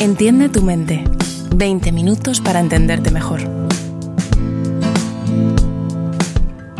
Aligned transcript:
Entiende 0.00 0.48
tu 0.48 0.62
mente. 0.62 1.04
20 1.54 1.92
minutos 1.92 2.40
para 2.40 2.58
entenderte 2.58 3.10
mejor. 3.10 3.42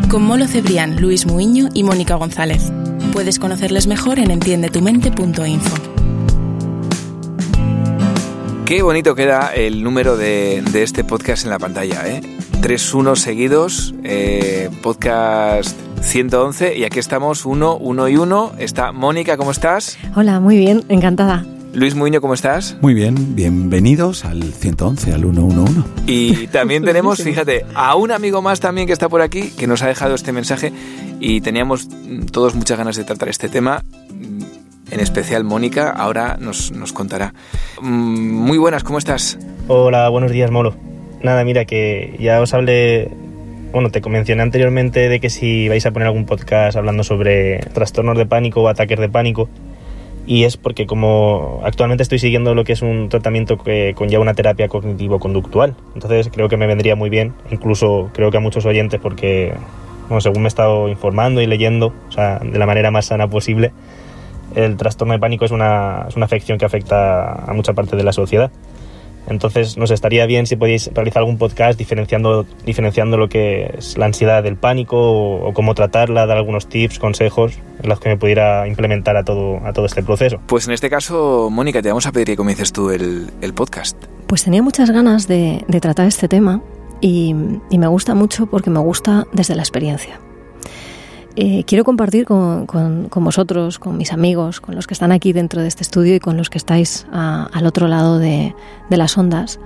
Con 0.09 0.23
Molo 0.23 0.47
Cebrián, 0.47 0.99
Luis 0.99 1.27
Muiño 1.27 1.69
y 1.75 1.83
Mónica 1.83 2.15
González. 2.15 2.71
Puedes 3.13 3.37
conocerles 3.37 3.85
mejor 3.85 4.17
en 4.17 4.31
entiendetumente.info. 4.31 5.75
Qué 8.65 8.81
bonito 8.81 9.13
queda 9.13 9.53
el 9.53 9.83
número 9.83 10.17
de, 10.17 10.63
de 10.71 10.81
este 10.81 11.03
podcast 11.03 11.43
en 11.43 11.51
la 11.51 11.59
pantalla, 11.59 12.07
¿eh? 12.07 12.21
3-1 12.61 13.15
seguidos, 13.17 13.93
eh, 14.03 14.71
podcast 14.81 15.77
111 16.01 16.75
y 16.75 16.85
aquí 16.85 16.97
estamos, 16.97 17.45
1, 17.45 17.77
1 17.77 18.09
y 18.09 18.17
1. 18.17 18.53
Está 18.57 18.91
Mónica, 18.91 19.37
¿cómo 19.37 19.51
estás? 19.51 19.99
Hola, 20.15 20.39
muy 20.39 20.57
bien, 20.57 20.83
encantada. 20.89 21.45
Luis 21.73 21.95
Muñoz, 21.95 22.19
¿cómo 22.19 22.33
estás? 22.33 22.77
Muy 22.81 22.93
bien, 22.93 23.33
bienvenidos 23.33 24.25
al 24.25 24.43
111, 24.43 25.13
al 25.13 25.21
111. 25.21 25.81
Y 26.05 26.47
también 26.47 26.83
tenemos, 26.83 27.23
fíjate, 27.23 27.65
a 27.73 27.95
un 27.95 28.11
amigo 28.11 28.41
más 28.41 28.59
también 28.59 28.87
que 28.87 28.93
está 28.93 29.07
por 29.07 29.21
aquí, 29.21 29.51
que 29.51 29.67
nos 29.67 29.81
ha 29.81 29.87
dejado 29.87 30.13
este 30.13 30.33
mensaje 30.33 30.73
y 31.21 31.39
teníamos 31.39 31.87
todos 32.31 32.55
muchas 32.55 32.77
ganas 32.77 32.97
de 32.97 33.05
tratar 33.05 33.29
este 33.29 33.47
tema. 33.47 33.85
En 34.91 34.99
especial 34.99 35.45
Mónica, 35.45 35.91
ahora 35.91 36.35
nos, 36.37 36.73
nos 36.73 36.91
contará. 36.91 37.33
Mm, 37.81 38.33
muy 38.33 38.57
buenas, 38.57 38.83
¿cómo 38.83 38.97
estás? 38.97 39.39
Hola, 39.69 40.09
buenos 40.09 40.31
días, 40.31 40.51
Molo. 40.51 40.75
Nada, 41.23 41.45
mira, 41.45 41.63
que 41.63 42.17
ya 42.19 42.41
os 42.41 42.53
hablé, 42.53 43.09
bueno, 43.71 43.91
te 43.91 44.01
mencioné 44.09 44.41
anteriormente 44.41 45.07
de 45.07 45.21
que 45.21 45.29
si 45.29 45.69
vais 45.69 45.85
a 45.85 45.91
poner 45.91 46.07
algún 46.07 46.25
podcast 46.25 46.75
hablando 46.75 47.05
sobre 47.05 47.59
trastornos 47.73 48.17
de 48.17 48.25
pánico 48.25 48.61
o 48.61 48.67
ataques 48.67 48.99
de 48.99 49.07
pánico, 49.07 49.47
y 50.27 50.43
es 50.43 50.57
porque 50.57 50.85
como 50.85 51.61
actualmente 51.63 52.03
estoy 52.03 52.19
siguiendo 52.19 52.53
lo 52.55 52.63
que 52.63 52.73
es 52.73 52.81
un 52.81 53.09
tratamiento 53.09 53.57
que 53.57 53.93
conlleva 53.95 54.21
una 54.21 54.33
terapia 54.33 54.67
cognitivo-conductual, 54.67 55.75
entonces 55.95 56.29
creo 56.31 56.49
que 56.49 56.57
me 56.57 56.67
vendría 56.67 56.95
muy 56.95 57.09
bien, 57.09 57.33
incluso 57.49 58.09
creo 58.13 58.31
que 58.31 58.37
a 58.37 58.39
muchos 58.39 58.65
oyentes 58.65 58.99
porque, 59.01 59.53
bueno, 60.07 60.21
según 60.21 60.43
me 60.43 60.47
he 60.47 60.49
estado 60.49 60.89
informando 60.89 61.41
y 61.41 61.47
leyendo, 61.47 61.93
o 62.07 62.11
sea, 62.11 62.39
de 62.39 62.57
la 62.57 62.65
manera 62.65 62.91
más 62.91 63.07
sana 63.07 63.27
posible, 63.27 63.71
el 64.55 64.77
trastorno 64.77 65.13
de 65.13 65.19
pánico 65.19 65.45
es 65.45 65.51
una, 65.51 66.05
es 66.07 66.15
una 66.15 66.25
afección 66.25 66.57
que 66.57 66.65
afecta 66.65 67.33
a 67.33 67.53
mucha 67.53 67.73
parte 67.73 67.95
de 67.95 68.03
la 68.03 68.11
sociedad. 68.11 68.51
Entonces 69.27 69.77
nos 69.77 69.91
estaría 69.91 70.25
bien 70.25 70.45
si 70.45 70.55
podéis 70.55 70.89
realizar 70.93 71.19
algún 71.19 71.37
podcast 71.37 71.77
diferenciando, 71.77 72.45
diferenciando 72.65 73.17
lo 73.17 73.29
que 73.29 73.75
es 73.77 73.97
la 73.97 74.05
ansiedad 74.05 74.43
del 74.43 74.57
pánico 74.57 74.97
o, 74.97 75.53
cómo 75.53 75.75
tratarla, 75.75 76.25
dar 76.25 76.37
algunos 76.37 76.67
tips, 76.67 76.99
consejos 76.99 77.53
en 77.81 77.89
los 77.89 77.99
que 77.99 78.09
me 78.09 78.17
pudiera 78.17 78.67
implementar 78.67 79.17
a 79.17 79.23
todo, 79.23 79.65
a 79.65 79.73
todo 79.73 79.85
este 79.85 80.03
proceso. 80.03 80.39
Pues 80.47 80.67
en 80.67 80.73
este 80.73 80.89
caso, 80.89 81.49
Mónica, 81.51 81.81
te 81.81 81.89
vamos 81.89 82.05
a 82.07 82.11
pedir 82.11 82.27
que 82.27 82.35
comiences 82.35 82.71
tú 82.71 82.89
el, 82.89 83.29
el 83.41 83.53
podcast. 83.53 83.97
Pues 84.27 84.43
tenía 84.43 84.61
muchas 84.61 84.91
ganas 84.91 85.27
de, 85.27 85.63
de 85.67 85.79
tratar 85.81 86.07
este 86.07 86.27
tema 86.27 86.61
y, 86.99 87.35
y 87.69 87.77
me 87.77 87.87
gusta 87.87 88.15
mucho 88.15 88.47
porque 88.47 88.69
me 88.69 88.79
gusta 88.79 89.27
desde 89.33 89.55
la 89.55 89.61
experiencia. 89.61 90.19
Eh, 91.37 91.63
quiero 91.65 91.85
compartir 91.85 92.25
con, 92.25 92.65
con, 92.65 93.07
con, 93.07 93.23
vosotros, 93.23 93.79
con 93.79 93.97
mis 93.97 94.11
amigos, 94.11 94.59
con 94.59 94.75
los 94.75 94.85
que 94.85 94.93
están 94.93 95.13
aquí 95.13 95.31
dentro 95.31 95.61
de 95.61 95.67
este 95.69 95.83
estudio 95.83 96.15
y 96.15 96.19
con 96.19 96.35
los 96.35 96.49
que 96.49 96.57
estáis 96.57 97.07
a, 97.11 97.45
al 97.53 97.65
otro 97.65 97.87
lado 97.87 98.19
de, 98.19 98.53
de, 98.89 98.97
las 98.97 99.17
ondas, 99.17 99.59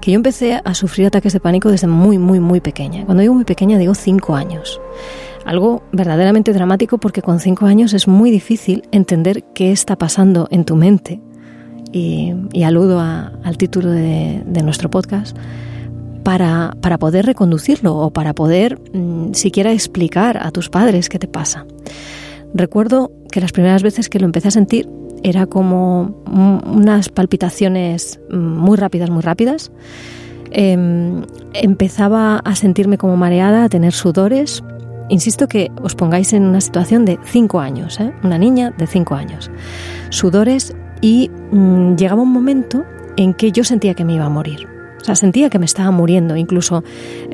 que 0.00 0.10
yo 0.10 0.16
empecé 0.16 0.60
a 0.64 0.74
sufrir 0.74 1.06
ataques 1.06 1.32
de 1.32 1.38
pánico 1.38 1.70
desde 1.70 1.86
muy, 1.86 2.18
muy, 2.18 2.40
muy 2.40 2.60
pequeña. 2.60 3.04
Cuando 3.04 3.20
digo 3.20 3.34
muy 3.34 3.44
pequeña, 3.44 3.78
digo 3.78 3.94
cinco 3.94 4.34
años. 4.34 4.80
Algo 5.44 5.84
verdaderamente 5.92 6.52
dramático 6.52 6.98
porque 6.98 7.22
con 7.22 7.38
cinco 7.38 7.66
años 7.66 7.92
es 7.92 8.08
muy 8.08 8.30
difícil 8.32 8.82
entender 8.90 9.44
qué 9.54 9.70
está 9.70 9.96
pasando 9.96 10.48
en 10.50 10.64
tu 10.64 10.74
mente. 10.74 11.20
Y, 11.92 12.34
y 12.52 12.64
aludo 12.64 12.98
a, 12.98 13.32
al 13.44 13.56
título 13.56 13.90
de, 13.90 14.42
de 14.44 14.62
nuestro 14.64 14.90
podcast 14.90 15.36
para, 16.24 16.74
para 16.80 16.98
poder 16.98 17.26
reconducirlo 17.26 17.96
o 17.96 18.10
para 18.10 18.34
poder 18.34 18.80
mmm, 18.92 19.32
siquiera 19.32 19.72
explicar 19.72 20.38
a 20.42 20.50
tus 20.50 20.70
padres 20.70 21.08
qué 21.08 21.18
te 21.18 21.28
pasa. 21.28 21.66
Recuerdo 22.54 23.12
que 23.30 23.40
las 23.40 23.52
primeras 23.52 23.82
veces 23.82 24.08
que 24.08 24.18
lo 24.18 24.26
empecé 24.26 24.48
a 24.48 24.52
sentir 24.52 24.88
era 25.22 25.46
como 25.46 26.22
unas 26.26 27.08
palpitaciones 27.08 28.20
muy 28.30 28.76
rápidas, 28.76 29.10
muy 29.10 29.22
rápidas. 29.22 29.72
Eh, 30.50 30.76
empezaba 31.54 32.36
a 32.38 32.54
sentirme 32.54 32.98
como 32.98 33.16
mareada, 33.16 33.64
a 33.64 33.68
tener 33.68 33.92
sudores. 33.92 34.62
Insisto 35.08 35.48
que 35.48 35.70
os 35.82 35.94
pongáis 35.94 36.32
en 36.32 36.44
una 36.44 36.60
situación 36.60 37.04
de 37.04 37.18
5 37.24 37.60
años, 37.60 38.00
¿eh? 38.00 38.12
una 38.22 38.38
niña 38.38 38.70
de 38.76 38.86
5 38.86 39.14
años. 39.14 39.50
Sudores 40.10 40.74
y 41.00 41.30
mmm, 41.50 41.96
llegaba 41.96 42.22
un 42.22 42.32
momento 42.32 42.84
en 43.16 43.34
que 43.34 43.50
yo 43.50 43.64
sentía 43.64 43.94
que 43.94 44.04
me 44.04 44.14
iba 44.14 44.26
a 44.26 44.30
morir. 44.30 44.73
O 45.04 45.06
sea, 45.06 45.16
sentía 45.16 45.50
que 45.50 45.58
me 45.58 45.66
estaba 45.66 45.90
muriendo. 45.90 46.34
Incluso 46.34 46.82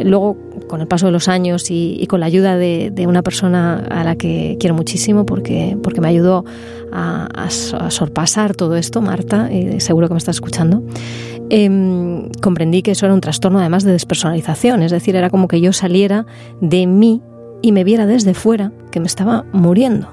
luego, 0.03 0.37
con 0.67 0.81
el 0.81 0.89
paso 0.89 1.07
de 1.07 1.13
los 1.13 1.29
años 1.29 1.71
y, 1.71 2.05
con 2.09 2.19
la 2.19 2.27
ayuda 2.27 2.57
de, 2.57 3.07
una 3.07 3.23
persona 3.23 3.87
a 3.89 4.03
la 4.03 4.17
que 4.17 4.57
quiero 4.59 4.75
muchísimo 4.75 5.25
porque, 5.25 5.79
porque 5.81 6.01
me 6.01 6.09
ayudó 6.09 6.45
a, 6.91 7.49
sorpasar 7.49 8.57
todo 8.57 8.75
esto, 8.75 9.01
Marta, 9.03 9.49
seguro 9.79 10.09
que 10.09 10.15
me 10.15 10.19
estás 10.19 10.35
escuchando, 10.35 10.83
eh, 11.49 12.29
comprendí 12.43 12.83
que 12.83 12.91
eso 12.91 13.07
era 13.07 13.15
un 13.15 13.21
trastorno 13.21 13.61
además 13.61 13.85
de 13.85 13.93
despersonalización. 13.93 14.83
Es 14.83 14.91
decir, 14.91 15.15
era 15.15 15.31
como 15.31 15.47
que 15.47 15.61
yo 15.61 15.73
saliera 15.73 16.27
de 16.61 16.89
mí 16.89 17.23
y 17.63 17.71
me 17.71 17.85
viera 17.85 18.05
desde 18.05 18.35
fuera 18.35 18.73
que 18.91 18.99
me 18.99 19.07
estaba 19.07 19.45
muriendo. 19.53 20.09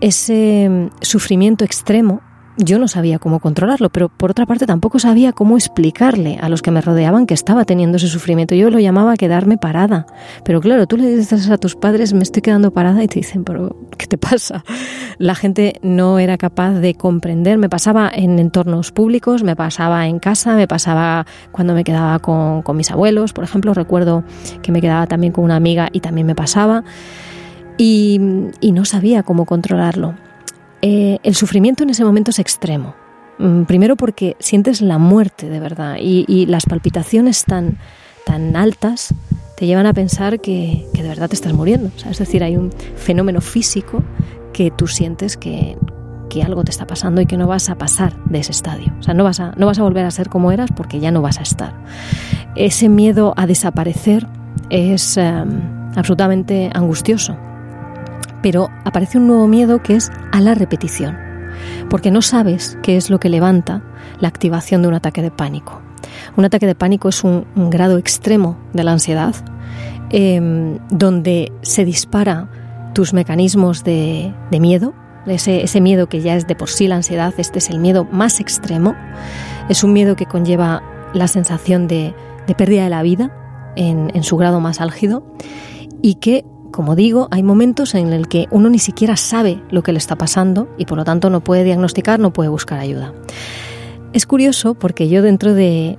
Ese 0.00 0.88
sufrimiento 1.00 1.64
extremo 1.64 2.20
yo 2.56 2.78
no 2.78 2.86
sabía 2.86 3.18
cómo 3.18 3.40
controlarlo, 3.40 3.90
pero 3.90 4.08
por 4.08 4.30
otra 4.30 4.46
parte 4.46 4.66
tampoco 4.66 4.98
sabía 4.98 5.32
cómo 5.32 5.56
explicarle 5.56 6.38
a 6.40 6.48
los 6.48 6.62
que 6.62 6.70
me 6.70 6.80
rodeaban 6.80 7.26
que 7.26 7.34
estaba 7.34 7.64
teniendo 7.64 7.96
ese 7.96 8.06
sufrimiento. 8.06 8.54
Yo 8.54 8.70
lo 8.70 8.78
llamaba 8.78 9.16
quedarme 9.16 9.58
parada. 9.58 10.06
Pero 10.44 10.60
claro, 10.60 10.86
tú 10.86 10.96
le 10.96 11.16
dices 11.16 11.50
a 11.50 11.58
tus 11.58 11.74
padres, 11.74 12.12
me 12.12 12.22
estoy 12.22 12.42
quedando 12.42 12.70
parada 12.70 13.02
y 13.02 13.08
te 13.08 13.18
dicen, 13.18 13.42
pero 13.44 13.76
¿qué 13.98 14.06
te 14.06 14.18
pasa? 14.18 14.64
La 15.18 15.34
gente 15.34 15.80
no 15.82 16.18
era 16.18 16.38
capaz 16.38 16.74
de 16.74 16.94
comprender. 16.94 17.58
Me 17.58 17.68
pasaba 17.68 18.10
en 18.14 18.38
entornos 18.38 18.92
públicos, 18.92 19.42
me 19.42 19.56
pasaba 19.56 20.06
en 20.06 20.20
casa, 20.20 20.54
me 20.54 20.68
pasaba 20.68 21.26
cuando 21.50 21.74
me 21.74 21.82
quedaba 21.82 22.18
con, 22.20 22.62
mis 22.76 22.90
abuelos, 22.90 23.32
por 23.32 23.44
ejemplo. 23.44 23.74
Recuerdo 23.74 24.24
que 24.62 24.70
me 24.70 24.80
quedaba 24.80 25.06
también 25.06 25.32
con 25.32 25.44
una 25.44 25.56
amiga 25.56 25.88
y 25.92 26.00
también 26.00 26.26
me 26.26 26.34
pasaba. 26.36 26.84
Y 27.76 28.20
no 28.62 28.84
sabía 28.84 29.24
cómo 29.24 29.44
controlarlo. 29.44 30.14
Eh, 30.86 31.18
el 31.22 31.34
sufrimiento 31.34 31.82
en 31.82 31.88
ese 31.88 32.04
momento 32.04 32.30
es 32.30 32.38
extremo. 32.38 32.94
Mm, 33.38 33.62
primero 33.62 33.96
porque 33.96 34.36
sientes 34.38 34.82
la 34.82 34.98
muerte 34.98 35.48
de 35.48 35.58
verdad 35.58 35.96
y, 35.98 36.44
las 36.44 36.66
palpitaciones 36.66 37.46
tan, 37.46 37.78
tan 38.26 38.54
altas 38.54 39.14
te 39.56 39.64
llevan 39.64 39.86
a 39.86 39.94
pensar 39.94 40.42
que, 40.42 40.86
de 40.92 41.02
verdad 41.02 41.30
te 41.30 41.36
estás 41.36 41.54
muriendo. 41.54 41.90
Es 42.06 42.18
decir, 42.18 42.44
hay 42.44 42.58
un 42.58 42.70
fenómeno 42.96 43.40
físico 43.40 44.02
que 44.52 44.70
tú 44.70 44.86
sientes 44.86 45.38
que, 45.38 45.78
que, 46.28 46.42
algo 46.42 46.64
te 46.64 46.70
está 46.70 46.86
pasando 46.86 47.22
y 47.22 47.26
que 47.26 47.38
no 47.38 47.46
vas 47.46 47.70
a 47.70 47.78
pasar 47.78 48.22
de 48.26 48.40
ese 48.40 48.52
estadio. 48.52 48.92
O 49.00 49.02
sea, 49.02 49.14
no 49.14 49.24
vas, 49.24 49.40
a, 49.40 49.54
no 49.56 49.64
vas 49.64 49.78
a 49.78 49.84
volver 49.84 50.04
a 50.04 50.10
ser 50.10 50.28
como 50.28 50.52
eras 50.52 50.68
porque 50.76 51.00
ya 51.00 51.10
no 51.10 51.22
vas 51.22 51.38
a 51.38 51.42
estar. 51.44 51.72
Ese 52.56 52.90
miedo 52.90 53.32
a 53.38 53.46
desaparecer 53.46 54.26
es 54.68 55.16
um, 55.16 55.94
absolutamente 55.96 56.70
angustioso 56.74 57.38
pero 58.44 58.68
aparece 58.84 59.16
un 59.16 59.26
nuevo 59.26 59.48
miedo 59.48 59.82
que 59.82 59.96
es 59.96 60.12
a 60.30 60.38
la 60.42 60.54
repetición, 60.54 61.16
porque 61.88 62.10
no 62.10 62.20
sabes 62.20 62.76
qué 62.82 62.98
es 62.98 63.08
lo 63.08 63.18
que 63.18 63.30
levanta 63.30 63.82
la 64.20 64.28
activación 64.28 64.82
de 64.82 64.88
un 64.88 64.92
ataque 64.92 65.22
de 65.22 65.30
pánico. 65.30 65.80
Un 66.36 66.44
ataque 66.44 66.66
de 66.66 66.74
pánico 66.74 67.08
es 67.08 67.24
un, 67.24 67.46
grado 67.70 67.96
extremo 67.96 68.58
de 68.74 68.84
la 68.84 68.92
ansiedad, 68.92 69.34
eh, 70.10 70.78
donde 70.90 71.52
se 71.62 71.86
dispara 71.86 72.50
tus 72.92 73.14
mecanismos 73.14 73.82
de, 73.82 74.34
miedo, 74.50 74.92
ese, 75.26 75.80
miedo 75.80 76.10
que 76.10 76.20
ya 76.20 76.36
es 76.36 76.46
de 76.46 76.54
por 76.54 76.68
sí 76.68 76.86
la 76.86 76.96
ansiedad, 76.96 77.32
este 77.38 77.60
es 77.60 77.70
el 77.70 77.78
miedo 77.78 78.06
más 78.12 78.40
extremo, 78.40 78.94
es 79.70 79.82
un 79.82 79.94
miedo 79.94 80.16
que 80.16 80.26
conlleva 80.26 80.82
la 81.14 81.28
sensación 81.28 81.88
de, 81.88 82.14
de 82.46 82.54
pérdida 82.54 82.84
de 82.84 82.90
la 82.90 83.02
vida 83.02 83.32
en 83.74 84.22
su 84.22 84.36
grado 84.36 84.60
más 84.60 84.82
álgido 84.82 85.24
y 86.02 86.16
que 86.16 86.44
como 86.74 86.96
digo, 86.96 87.28
hay 87.30 87.44
momentos 87.44 87.94
en 87.94 88.12
el 88.12 88.26
que 88.26 88.48
uno 88.50 88.68
ni 88.68 88.80
siquiera 88.80 89.16
sabe 89.16 89.62
lo 89.70 89.84
que 89.84 89.92
le 89.92 89.98
está 89.98 90.16
pasando 90.16 90.68
y 90.76 90.86
por 90.86 90.98
lo 90.98 91.04
tanto 91.04 91.30
no 91.30 91.44
puede 91.44 91.62
diagnosticar, 91.62 92.18
no 92.18 92.32
puede 92.32 92.48
buscar 92.48 92.80
ayuda. 92.80 93.12
Es 94.12 94.26
curioso 94.26 94.74
porque 94.74 95.08
yo 95.08 95.22
dentro 95.22 95.54
de, 95.54 95.98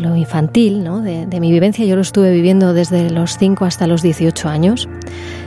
lo 0.00 0.16
infantil, 0.16 0.82
de, 1.04 1.26
de, 1.26 1.40
mi 1.40 1.52
vivencia, 1.52 1.84
yo 1.84 1.94
lo 1.94 2.02
estuve 2.02 2.32
viviendo 2.32 2.74
desde 2.74 3.08
los 3.10 3.38
5 3.38 3.66
hasta 3.66 3.86
los 3.86 4.02
18 4.02 4.48
años. 4.48 4.88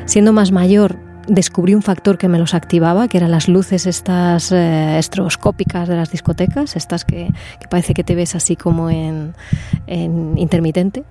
Siendo 0.05 0.31
más 0.31 0.53
mayor, 0.53 0.95
descubrí 1.29 1.75
un 1.75 1.81
factor 1.81 2.17
que 2.17 2.27
me 2.27 2.39
los 2.39 2.53
activaba, 2.53 3.07
que 3.07 3.17
eran 3.17 3.31
las 3.31 3.47
luces 3.47 3.85
estas 3.85 4.51
eh, 4.51 4.97
estroboscópicas 4.97 5.87
de 5.87 5.95
las 5.95 6.11
discotecas, 6.11 6.75
estas 6.75 7.05
que, 7.05 7.29
parece 7.69 7.93
que 7.93 8.03
te 8.03 8.15
ves 8.15 8.35
así 8.35 8.55
como 8.55 8.89
en, 8.89 9.33
intermitente. 9.87 11.03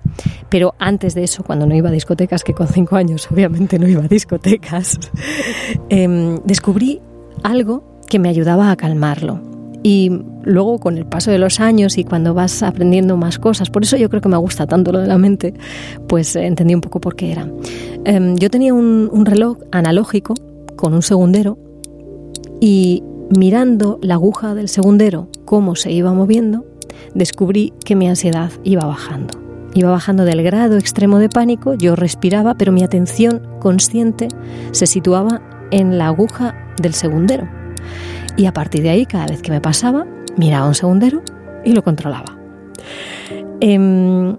Pero 0.49 0.75
antes 0.79 1.15
de 1.15 1.23
eso, 1.23 1.43
cuando 1.43 1.65
no 1.65 1.75
iba 1.75 1.89
a 1.89 1.91
discotecas, 1.91 2.43
que 2.43 2.53
con 2.53 2.67
cinco 2.67 2.95
años 2.95 3.29
obviamente 3.31 3.79
no 3.79 3.87
iba 3.87 4.03
a 4.03 4.07
discotecas, 4.07 4.99
em, 5.89 6.39
descubrí 6.43 7.01
algo 7.43 7.99
que 8.07 8.19
me 8.19 8.29
ayudaba 8.29 8.71
a 8.71 8.75
calmarlo. 8.75 9.48
Y 9.81 10.11
luego 10.43 10.79
con 10.79 10.97
el 10.97 11.05
paso 11.05 11.31
de 11.31 11.37
los 11.37 11.59
años 11.59 11.97
y 11.97 12.03
cuando 12.03 12.33
vas 12.33 12.63
aprendiendo 12.63 13.15
más 13.15 13.39
cosas, 13.39 13.69
por 13.69 13.83
eso 13.83 13.95
yo 13.97 14.09
creo 14.09 14.21
que 14.21 14.29
me 14.29 14.37
gusta 14.37 14.67
tanto 14.67 14.91
lo 14.91 14.99
de 14.99 15.07
la 15.07 15.17
mente, 15.17 15.53
pues 16.07 16.35
entendí 16.35 16.75
un 16.75 16.81
poco 16.81 16.99
por 16.99 17.15
qué 17.15 17.31
era. 17.31 17.49
Em, 18.03 18.35
yo 18.35 18.49
tenía 18.49 18.73
un 18.73 19.25
reloj 19.25 19.57
analógico 19.71 20.33
con 20.75 20.93
un 20.93 21.01
segundero 21.01 21.57
y 22.59 23.03
mirando 23.29 23.99
la 24.01 24.15
aguja 24.15 24.53
del 24.55 24.67
segundero, 24.67 25.29
cómo 25.45 25.75
se 25.75 25.91
iba 25.91 26.13
moviendo, 26.13 26.65
descubrí 27.13 27.73
que 27.85 27.95
mi 27.95 28.07
ansiedad 28.07 28.51
iba 28.63 28.85
bajando. 28.85 29.39
Iba 29.75 29.91
bajando 29.91 30.25
del 30.25 30.41
grado 30.41 30.77
extremo 30.77 31.19
de 31.19 31.29
pánico, 31.29 31.75
yo 31.75 31.95
respiraba, 31.95 32.55
pero 32.55 32.71
mi 32.71 32.83
atención 32.83 33.41
consciente 33.59 34.27
se 34.71 34.87
situaba 34.87 35.41
en 35.71 35.97
la 35.97 36.07
aguja 36.07 36.55
del 36.81 36.93
segundero 36.93 37.47
y 38.39 38.45
a 38.45 38.53
partir 38.53 38.83
de 38.83 38.89
ahí, 38.89 39.05
cada 39.05 39.27
vez 39.27 39.41
que 39.41 39.51
me 39.51 39.59
pasaba, 39.59 40.07
miraba 40.37 40.65
un 40.65 40.73
segundero 40.73 41.21
y 41.65 41.73
lo 41.73 41.83
controlaba. 41.83 42.39
Em, 43.59 44.37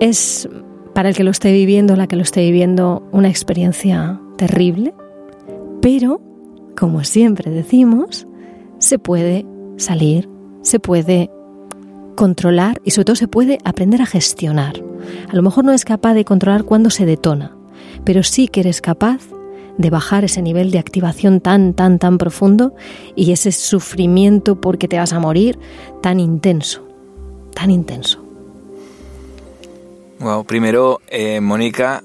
es 0.00 0.46
para 0.92 1.08
el 1.08 1.16
que 1.16 1.24
lo 1.24 1.30
esté 1.30 1.50
viviendo, 1.50 1.96
la 1.96 2.08
que 2.08 2.16
lo 2.16 2.22
esté 2.22 2.42
viviendo, 2.42 3.08
una 3.12 3.30
experiencia 3.30 4.20
terrible, 4.36 4.92
pero, 5.80 6.20
como 6.78 7.04
siempre 7.04 7.50
decimos, 7.50 8.26
se 8.78 8.98
puede 8.98 9.46
salir, 9.78 10.28
se 10.60 10.78
puede 10.78 11.30
controlar 12.16 12.82
y 12.84 12.90
sobre 12.90 13.06
todo 13.06 13.16
se 13.16 13.28
puede 13.28 13.56
aprender 13.64 14.02
a 14.02 14.06
gestionar. 14.06 14.74
A 15.30 15.34
lo 15.34 15.42
mejor 15.42 15.64
no 15.64 15.72
es 15.72 15.86
capaz 15.86 16.12
de 16.12 16.26
controlar 16.26 16.64
cuando 16.64 16.90
se 16.90 17.06
detona, 17.06 17.56
pero 18.04 18.22
sí 18.22 18.46
que 18.48 18.60
eres 18.60 18.82
capaz 18.82 19.22
de 19.78 19.90
bajar 19.90 20.24
ese 20.24 20.42
nivel 20.42 20.70
de 20.70 20.78
activación 20.78 21.40
tan, 21.40 21.74
tan, 21.74 21.98
tan 21.98 22.18
profundo 22.18 22.74
y 23.14 23.32
ese 23.32 23.52
sufrimiento 23.52 24.60
porque 24.60 24.88
te 24.88 24.98
vas 24.98 25.12
a 25.12 25.20
morir 25.20 25.58
tan 26.02 26.20
intenso, 26.20 26.86
tan 27.54 27.70
intenso. 27.70 28.22
Wow, 30.18 30.44
primero, 30.44 31.00
eh, 31.08 31.40
Mónica, 31.40 32.02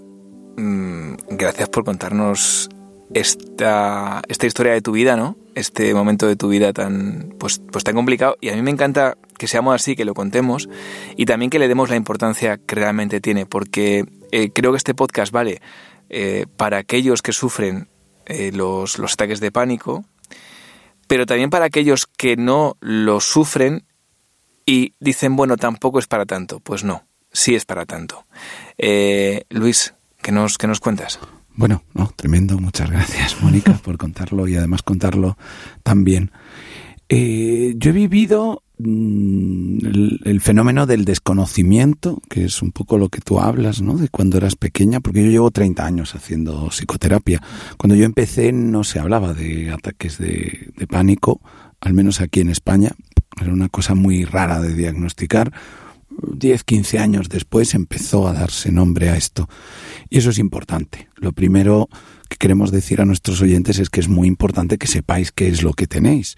mm, 0.58 1.14
gracias 1.30 1.70
por 1.70 1.86
contarnos 1.86 2.70
esta, 3.14 4.22
esta 4.28 4.48
historia 4.48 4.74
de 4.74 4.82
tu 4.82 4.92
vida, 4.92 5.16
¿no? 5.16 5.38
Este 5.56 5.94
momento 5.94 6.28
de 6.28 6.36
tu 6.36 6.50
vida 6.50 6.74
tan, 6.74 7.36
pues, 7.40 7.62
pues 7.72 7.84
tan 7.84 7.96
complicado. 7.96 8.38
Y 8.42 8.50
a 8.50 8.56
mí 8.56 8.62
me 8.62 8.72
encanta 8.72 9.18
que 9.38 9.48
seamos 9.48 9.76
así, 9.76 9.96
que 9.96 10.06
lo 10.06 10.14
contemos 10.14 10.70
y 11.16 11.26
también 11.26 11.50
que 11.50 11.60
le 11.60 11.68
demos 11.68 11.90
la 11.90 11.96
importancia 11.96 12.58
que 12.58 12.76
realmente 12.76 13.22
tiene, 13.22 13.46
porque 13.46 14.06
eh, 14.32 14.52
creo 14.52 14.72
que 14.72 14.78
este 14.78 14.94
podcast 14.94 15.32
vale 15.32 15.62
eh, 16.14 16.46
para 16.58 16.78
aquellos 16.78 17.22
que 17.22 17.32
sufren 17.32 17.88
eh, 18.26 18.52
los, 18.54 19.00
los 19.00 19.14
ataques 19.14 19.40
de 19.40 19.50
pánico, 19.50 20.04
pero 21.08 21.26
también 21.26 21.50
para 21.50 21.66
aquellos 21.66 22.06
que 22.06 22.36
no 22.36 22.76
lo 22.82 23.22
sufren 23.22 23.86
y 24.66 24.94
dicen, 25.00 25.38
bueno, 25.38 25.56
tampoco 25.56 26.00
es 26.00 26.08
para 26.08 26.26
tanto. 26.26 26.60
Pues 26.60 26.84
no, 26.84 27.06
sí 27.32 27.56
es 27.56 27.64
para 27.64 27.86
tanto. 27.86 28.26
Eh, 28.78 29.46
Luis, 29.50 29.94
¿qué 30.22 30.34
nos, 30.34 30.58
qué 30.58 30.68
nos 30.68 30.82
cuentas? 30.82 31.18
Bueno, 31.56 31.84
no, 31.94 32.12
tremendo. 32.16 32.58
Muchas 32.60 32.90
gracias, 32.90 33.42
Mónica, 33.42 33.74
por 33.84 33.98
contarlo 33.98 34.50
y 34.50 34.58
además 34.58 34.84
contarlo 34.84 35.38
tan 35.82 36.04
bien. 36.04 36.32
Yo 37.18 37.90
he 37.90 37.94
vivido 37.94 38.64
Mm, 38.84 40.18
el, 40.24 40.42
fenómeno 40.42 40.88
del 40.88 41.06
desconocimiento, 41.06 42.20
que 42.30 42.46
es 42.46 42.64
un 42.64 42.72
poco 42.72 42.98
lo 42.98 43.10
que 43.10 43.22
tú 43.22 43.40
hablas, 43.40 43.82
¿no? 43.82 43.96
De 43.96 44.10
cuando 44.10 44.38
eras 44.38 44.56
pequeña, 44.56 45.02
porque 45.02 45.24
yo 45.24 45.30
llevo 45.30 45.52
30 45.52 45.86
años 45.86 46.16
haciendo 46.16 46.70
psicoterapia. 46.70 47.44
Cuando 47.78 47.96
yo 47.96 48.06
empecé 48.06 48.52
no 48.52 48.84
se 48.84 48.98
hablaba 48.98 49.34
de 49.34 49.70
ataques 49.70 50.18
de, 50.18 50.72
de 50.76 50.88
pánico, 50.88 51.42
al 51.80 51.94
menos 51.94 52.22
aquí 52.22 52.40
en 52.40 52.50
España. 52.50 52.92
Era 53.40 53.54
una 53.54 53.70
cosa 53.70 53.94
muy 53.94 54.26
rara 54.26 54.60
de 54.60 54.74
diagnosticar. 54.74 55.54
10, 56.10 56.64
15 56.64 57.00
años 57.00 57.30
después 57.30 57.76
empezó 57.76 58.28
a 58.28 58.34
darse 58.34 58.72
nombre 58.72 59.10
a 59.10 59.16
esto. 59.16 59.48
Y 60.10 60.18
eso 60.18 60.32
es 60.32 60.40
importante. 60.40 61.08
Lo 61.18 61.34
primero 61.34 61.88
que 62.30 62.38
queremos 62.38 62.72
decir 62.72 63.00
a 63.00 63.06
nuestros 63.06 63.42
oyentes 63.42 63.78
es 63.78 63.90
que 63.90 64.00
es 64.00 64.08
muy 64.08 64.28
importante 64.28 64.80
que 64.80 64.88
sepáis 64.88 65.32
qué 65.32 65.50
es 65.50 65.62
lo 65.62 65.74
que 65.74 65.86
tenéis 65.86 66.36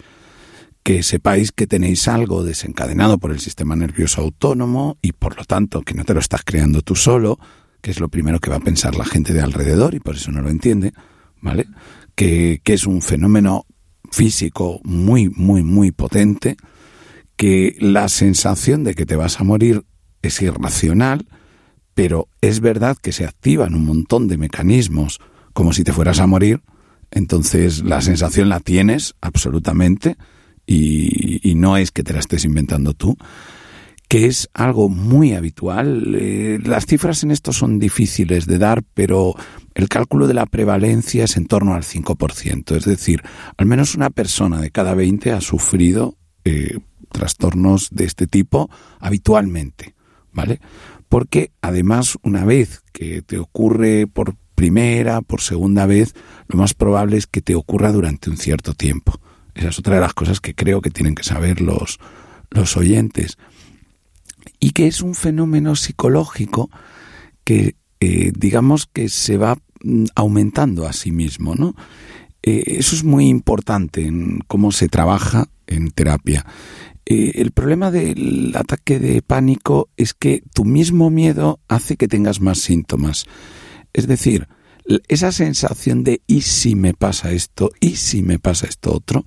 que 0.84 1.02
sepáis 1.02 1.50
que 1.50 1.66
tenéis 1.66 2.06
algo 2.08 2.44
desencadenado 2.44 3.16
por 3.18 3.32
el 3.32 3.40
sistema 3.40 3.74
nervioso 3.74 4.20
autónomo 4.20 4.98
y 5.00 5.12
por 5.12 5.36
lo 5.36 5.44
tanto 5.44 5.80
que 5.80 5.94
no 5.94 6.04
te 6.04 6.12
lo 6.12 6.20
estás 6.20 6.42
creando 6.44 6.82
tú 6.82 6.94
solo, 6.94 7.38
que 7.80 7.90
es 7.90 8.00
lo 8.00 8.10
primero 8.10 8.38
que 8.38 8.50
va 8.50 8.56
a 8.56 8.60
pensar 8.60 8.94
la 8.94 9.06
gente 9.06 9.32
de 9.32 9.40
alrededor 9.40 9.94
y 9.94 10.00
por 10.00 10.16
eso 10.16 10.30
no 10.30 10.42
lo 10.42 10.50
entiende, 10.50 10.92
¿vale? 11.40 11.66
Que, 12.14 12.60
que 12.62 12.74
es 12.74 12.86
un 12.86 13.00
fenómeno 13.00 13.64
físico 14.12 14.80
muy, 14.84 15.30
muy, 15.30 15.62
muy 15.62 15.90
potente, 15.90 16.56
que 17.36 17.76
la 17.80 18.08
sensación 18.10 18.84
de 18.84 18.94
que 18.94 19.06
te 19.06 19.16
vas 19.16 19.40
a 19.40 19.44
morir 19.44 19.84
es 20.20 20.40
irracional, 20.42 21.26
pero 21.94 22.28
es 22.42 22.60
verdad 22.60 22.98
que 23.00 23.12
se 23.12 23.24
activan 23.24 23.74
un 23.74 23.86
montón 23.86 24.28
de 24.28 24.36
mecanismos 24.36 25.18
como 25.54 25.72
si 25.72 25.82
te 25.82 25.94
fueras 25.94 26.20
a 26.20 26.26
morir, 26.26 26.62
entonces 27.10 27.82
la 27.82 28.02
sensación 28.02 28.50
la 28.50 28.60
tienes 28.60 29.14
absolutamente, 29.22 30.16
y, 30.66 31.54
no 31.56 31.76
es 31.76 31.90
que 31.90 32.02
te 32.02 32.12
la 32.12 32.20
estés 32.20 32.44
inventando 32.44 32.94
tú, 32.94 33.16
que 34.08 34.26
es 34.26 34.48
algo 34.54 34.88
muy 34.88 35.34
habitual. 35.34 36.14
Eh, 36.18 36.58
las 36.62 36.86
cifras 36.86 37.22
en 37.22 37.30
esto 37.30 37.52
son 37.52 37.78
difíciles 37.78 38.46
de 38.46 38.58
dar, 38.58 38.82
pero 38.94 39.34
el 39.74 39.88
cálculo 39.88 40.26
de 40.26 40.34
la 40.34 40.46
prevalencia 40.46 41.24
es 41.24 41.36
en 41.36 41.46
torno 41.46 41.74
al 41.74 41.82
5%. 41.82 42.76
Es 42.76 42.84
decir, 42.84 43.22
al 43.56 43.66
menos 43.66 43.94
una 43.94 44.10
persona 44.10 44.60
de 44.60 44.70
cada 44.70 44.94
20 44.94 45.32
ha 45.32 45.40
sufrido 45.40 46.16
eh, 46.44 46.78
trastornos 47.12 47.88
de 47.90 48.04
este 48.04 48.26
tipo 48.26 48.68
habitualmente, 48.98 49.94
¿vale? 50.32 50.60
Porque 51.08 51.52
además, 51.62 52.18
una 52.22 52.44
vez 52.44 52.82
que 52.92 53.22
te 53.22 53.38
ocurre 53.38 54.06
por 54.06 54.34
primera, 54.54 55.20
por 55.22 55.40
segunda 55.40 55.86
vez, 55.86 56.14
lo 56.48 56.58
más 56.58 56.74
probable 56.74 57.16
es 57.16 57.26
que 57.26 57.40
te 57.40 57.54
ocurra 57.54 57.92
durante 57.92 58.30
un 58.30 58.36
cierto 58.36 58.74
tiempo. 58.74 59.20
Esa 59.54 59.68
es 59.68 59.78
otra 59.78 59.96
de 59.96 60.00
las 60.00 60.14
cosas 60.14 60.40
que 60.40 60.54
creo 60.54 60.80
que 60.80 60.90
tienen 60.90 61.14
que 61.14 61.22
saber 61.22 61.60
los, 61.60 61.98
los 62.50 62.76
oyentes. 62.76 63.38
Y 64.60 64.70
que 64.70 64.86
es 64.86 65.00
un 65.00 65.14
fenómeno 65.14 65.76
psicológico 65.76 66.70
que, 67.44 67.76
eh, 68.00 68.32
digamos, 68.36 68.86
que 68.86 69.08
se 69.08 69.36
va 69.36 69.58
mm, 69.82 70.04
aumentando 70.14 70.86
a 70.86 70.92
sí 70.92 71.12
mismo, 71.12 71.54
¿no? 71.54 71.74
Eh, 72.42 72.78
eso 72.78 72.94
es 72.94 73.04
muy 73.04 73.28
importante 73.28 74.06
en 74.06 74.40
cómo 74.46 74.72
se 74.72 74.88
trabaja 74.88 75.48
en 75.66 75.90
terapia. 75.90 76.44
Eh, 77.06 77.32
el 77.36 77.52
problema 77.52 77.90
del 77.90 78.54
ataque 78.56 78.98
de 78.98 79.22
pánico 79.22 79.88
es 79.96 80.14
que 80.14 80.42
tu 80.52 80.64
mismo 80.64 81.10
miedo 81.10 81.60
hace 81.68 81.96
que 81.96 82.08
tengas 82.08 82.40
más 82.40 82.58
síntomas. 82.58 83.26
Es 83.92 84.06
decir, 84.06 84.48
esa 85.08 85.32
sensación 85.32 86.04
de 86.04 86.22
¿y 86.26 86.42
si 86.42 86.74
me 86.74 86.94
pasa 86.94 87.32
esto? 87.32 87.70
¿y 87.80 87.96
si 87.96 88.22
me 88.22 88.38
pasa 88.38 88.66
esto 88.66 88.92
otro? 88.94 89.24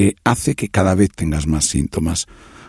Eh, 0.00 0.16
hace 0.24 0.54
que 0.54 0.70
cada 0.70 0.94
vez 0.94 1.10
tengas 1.14 1.46
más 1.46 1.66
síntomas. 1.66 2.26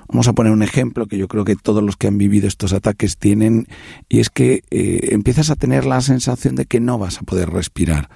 Vamos 0.09 0.27
a 0.27 0.33
poner 0.33 0.51
un 0.51 0.63
ejemplo 0.63 1.07
que 1.07 1.17
yo 1.17 1.29
creo 1.29 1.45
que 1.45 1.55
todos 1.55 1.81
los 1.81 1.95
que 1.95 2.07
han 2.07 2.17
vivido 2.17 2.45
estos 2.45 2.73
ataques 2.73 3.15
tienen, 3.15 3.69
y 4.09 4.19
es 4.19 4.29
que 4.29 4.63
eh, 4.69 5.07
empiezas 5.11 5.49
a 5.49 5.55
tener 5.55 5.85
la 5.85 6.01
sensación 6.01 6.55
de 6.55 6.65
que 6.65 6.81
no 6.81 6.97
vas 6.97 7.19
a 7.19 7.21
poder 7.21 7.49
respirar. 7.49 8.09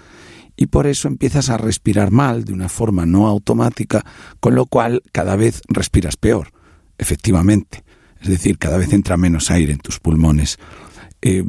Y 0.57 0.65
por 0.65 0.85
eso 0.85 1.07
empiezas 1.07 1.49
a 1.49 1.55
respirar 1.55 2.11
mal, 2.11 2.43
de 2.43 2.51
una 2.51 2.67
forma 2.67 3.05
no 3.05 3.27
automática, 3.27 4.03
con 4.41 4.53
lo 4.53 4.65
cual 4.65 5.01
cada 5.13 5.37
vez 5.37 5.61
respiras 5.69 6.17
peor, 6.17 6.51
efectivamente. 6.97 7.85
Es 8.19 8.27
decir, 8.27 8.57
cada 8.57 8.77
vez 8.77 8.91
entra 8.91 9.15
menos 9.15 9.49
aire 9.49 9.71
en 9.71 9.79
tus 9.79 10.01
pulmones. 10.01 10.57
Eh, 11.21 11.45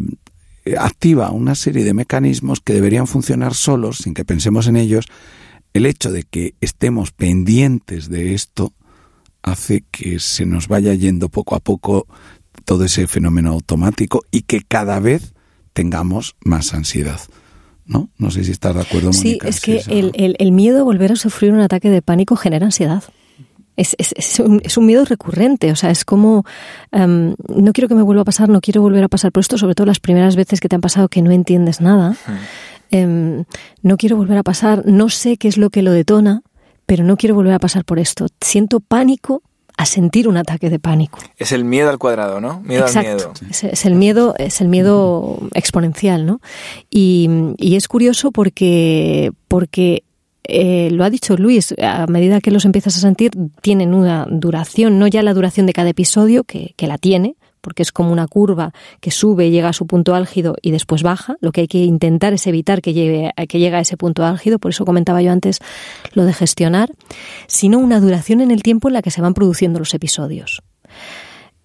activa 0.79 1.33
una 1.33 1.57
serie 1.57 1.83
de 1.83 1.95
mecanismos 1.95 2.61
que 2.61 2.75
deberían 2.75 3.09
funcionar 3.09 3.55
solos, 3.55 3.99
sin 3.99 4.15
que 4.15 4.25
pensemos 4.25 4.69
en 4.69 4.77
ellos, 4.77 5.07
el 5.77 5.87
hecho 5.87 6.11
de 6.13 6.23
que 6.25 6.55
estemos 6.61 7.13
pendientes 7.13 8.09
de 8.09 8.35
esto 8.35 8.73
hace 9.43 9.85
que 9.91 10.19
se 10.19 10.45
nos 10.47 10.69
vaya 10.69 10.95
yendo 10.95 11.29
poco 11.29 11.55
a 11.55 11.61
poco 11.61 12.07
todo 12.65 12.85
ese 12.85 13.07
fenómeno 13.07 13.53
automático 13.53 14.23
y 14.31 14.43
que 14.43 14.63
cada 14.63 14.99
vez 14.99 15.35
tengamos 15.73 16.37
más 16.45 16.75
ansiedad. 16.75 17.21
¿no? 17.87 18.11
No 18.19 18.31
sé 18.31 18.45
si 18.45 18.51
estás 18.51 18.75
de 18.75 18.81
acuerdo, 18.83 19.13
Sí, 19.13 19.39
es 19.45 19.61
que 19.61 19.83
el, 19.87 20.53
miedo 20.53 20.81
a 20.81 20.83
volver 20.83 21.13
a 21.13 21.17
sufrir 21.17 21.53
un 21.53 21.61
ataque 21.61 21.91
de 21.91 22.03
pánico 22.03 22.37
genera 22.37 22.67
ansiedad. 22.67 23.05
Es, 23.77 23.95
es, 23.99 24.41
un, 24.41 24.63
es, 24.65 24.79
un, 24.79 24.87
miedo 24.87 25.05
recurrente, 25.05 25.71
o 25.71 25.77
sea, 25.77 25.91
es 25.91 26.07
como, 26.07 26.47
em, 26.93 27.35
no 27.55 27.73
quiero 27.75 27.89
que 27.89 27.95
me 27.95 28.01
vuelva 28.01 28.23
a 28.23 28.25
pasar, 28.25 28.49
no 28.49 28.63
quiero 28.63 28.81
volver 28.81 29.05
a 29.05 29.09
pasar 29.09 29.33
por 29.33 29.43
esto, 29.43 29.59
sobre 29.59 29.75
todo 29.75 29.87
las 29.87 30.01
primeras 30.01 30.35
veces 30.35 30.61
que 30.61 30.69
te 30.69 30.77
han 30.77 30.81
pasado 30.81 31.09
que 31.09 31.21
no 31.21 31.31
entiendes 31.31 31.83
nada. 31.83 32.17
Em, 32.97 33.45
no 33.83 33.97
quiero 33.97 34.17
volver 34.17 34.39
a 34.39 34.43
pasar, 34.43 34.87
no 34.87 35.09
sé 35.09 35.37
qué 35.37 35.49
es 35.49 35.59
lo 35.59 35.71
que 35.71 35.83
lo 35.83 35.93
detona, 35.93 36.43
pero 36.87 37.05
no 37.05 37.17
quiero 37.17 37.35
volver 37.35 37.53
a 37.53 37.59
pasar 37.59 37.85
por 37.85 37.99
esto. 37.99 38.27
Siento 38.41 38.81
pánico 38.81 39.43
a 39.77 39.85
sentir 39.85 40.29
un 40.29 40.39
ataque 40.39 40.71
de 40.71 40.79
pánico. 40.79 41.19
Es 41.37 41.53
el 41.53 41.65
miedo 41.65 41.91
al 41.91 41.99
cuadrado, 41.99 42.41
¿no? 42.41 42.61
Miedo 42.61 42.87
al 42.87 42.95
miedo. 42.95 43.33
Es, 43.51 43.85
el 43.85 43.95
miedo, 43.95 44.35
es 44.39 44.61
el 44.63 44.69
miedo 44.69 45.39
exponencial, 45.53 46.25
¿no? 46.25 46.41
Y, 46.89 47.29
es 47.59 47.87
curioso 47.89 48.33
porque, 48.33 49.33
porque 49.49 50.03
eh, 50.45 50.89
lo 50.93 51.05
ha 51.05 51.11
dicho 51.11 51.37
Luis, 51.37 51.75
a 51.83 52.07
medida 52.07 52.41
que 52.41 52.51
los 52.51 52.65
empiezas 52.65 52.97
a 52.97 53.01
sentir, 53.01 53.33
tienen 53.61 53.93
una 53.93 54.27
duración, 54.31 54.99
no 54.99 55.07
ya 55.09 55.23
la 55.23 55.35
duración 55.35 55.67
de 55.67 55.75
cada 55.75 55.91
episodio, 55.91 56.45
que, 56.45 56.73
que 56.77 56.87
la 56.87 56.97
tiene, 56.97 57.37
porque 57.67 57.83
es 57.83 57.91
como 57.91 58.13
una 58.13 58.29
curva 58.29 58.73
que 59.01 59.11
sube, 59.11 59.51
llega 59.51 59.71
a 59.71 59.73
su 59.73 59.89
punto 59.89 60.15
álgido 60.15 60.55
y 60.63 60.71
después 60.71 61.03
baja. 61.03 61.35
Lo 61.41 61.51
que 61.51 61.63
hay 61.63 61.67
que 61.67 61.83
intentar 61.83 62.33
es 62.33 62.47
evitar 62.47 62.81
que 62.81 62.93
llegue, 62.93 63.33
que 63.49 63.59
llegue 63.59 63.75
a 63.75 63.81
ese 63.81 63.97
punto 63.97 64.25
álgido, 64.25 64.61
por 64.61 64.71
eso 64.71 64.85
comentaba 64.85 65.21
yo 65.21 65.33
antes 65.33 65.59
lo 66.13 66.25
de 66.25 66.33
gestionar, 66.33 66.93
sino 67.49 67.81
una 67.81 67.99
duración 67.99 68.41
en 68.41 68.53
el 68.53 68.63
tiempo 68.63 68.87
en 68.87 68.95
la 68.95 69.03
que 69.03 69.11
se 69.11 69.21
van 69.21 69.35
produciendo 69.35 69.81
los 69.81 69.93
episodios. 69.95 70.63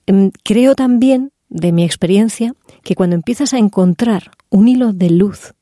Em, 0.07 0.31
creo 0.43 0.73
también, 0.73 1.33
de 1.49 1.71
mi 1.71 1.83
experiencia, 1.83 2.55
que 2.81 2.95
cuando 2.95 3.15
empiezas 3.15 3.53
a 3.53 3.59
encontrar 3.59 4.31
un 4.49 4.69
hilo 4.69 4.93
de 4.93 5.11
luz 5.11 5.53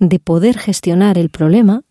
de 0.00 0.18
poder 0.18 0.58
gestionar 0.58 1.18
el 1.18 1.30
problema, 1.30 1.82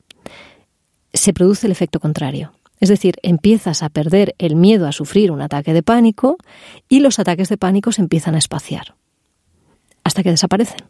se 1.13 1.31
produce 1.31 1.67
el 1.67 1.71
efecto 1.71 2.01
contrario. 2.01 2.51
Es 2.83 2.89
decir, 2.89 3.15
empiezas 3.23 3.81
a 3.81 3.87
perder 3.87 4.35
el 4.39 4.57
miedo 4.57 4.89
a 4.89 4.91
sufrir 4.91 5.31
un 5.31 5.41
ataque 5.41 5.71
de 5.71 5.83
pánico 5.83 6.35
y 6.89 6.99
los 6.99 7.17
ataques 7.17 7.47
de 7.47 7.55
pánico 7.55 7.93
se 7.93 8.01
empiezan 8.01 8.35
a 8.35 8.39
espaciar 8.39 8.95
hasta 10.03 10.21
que 10.21 10.31
desaparecen. 10.31 10.83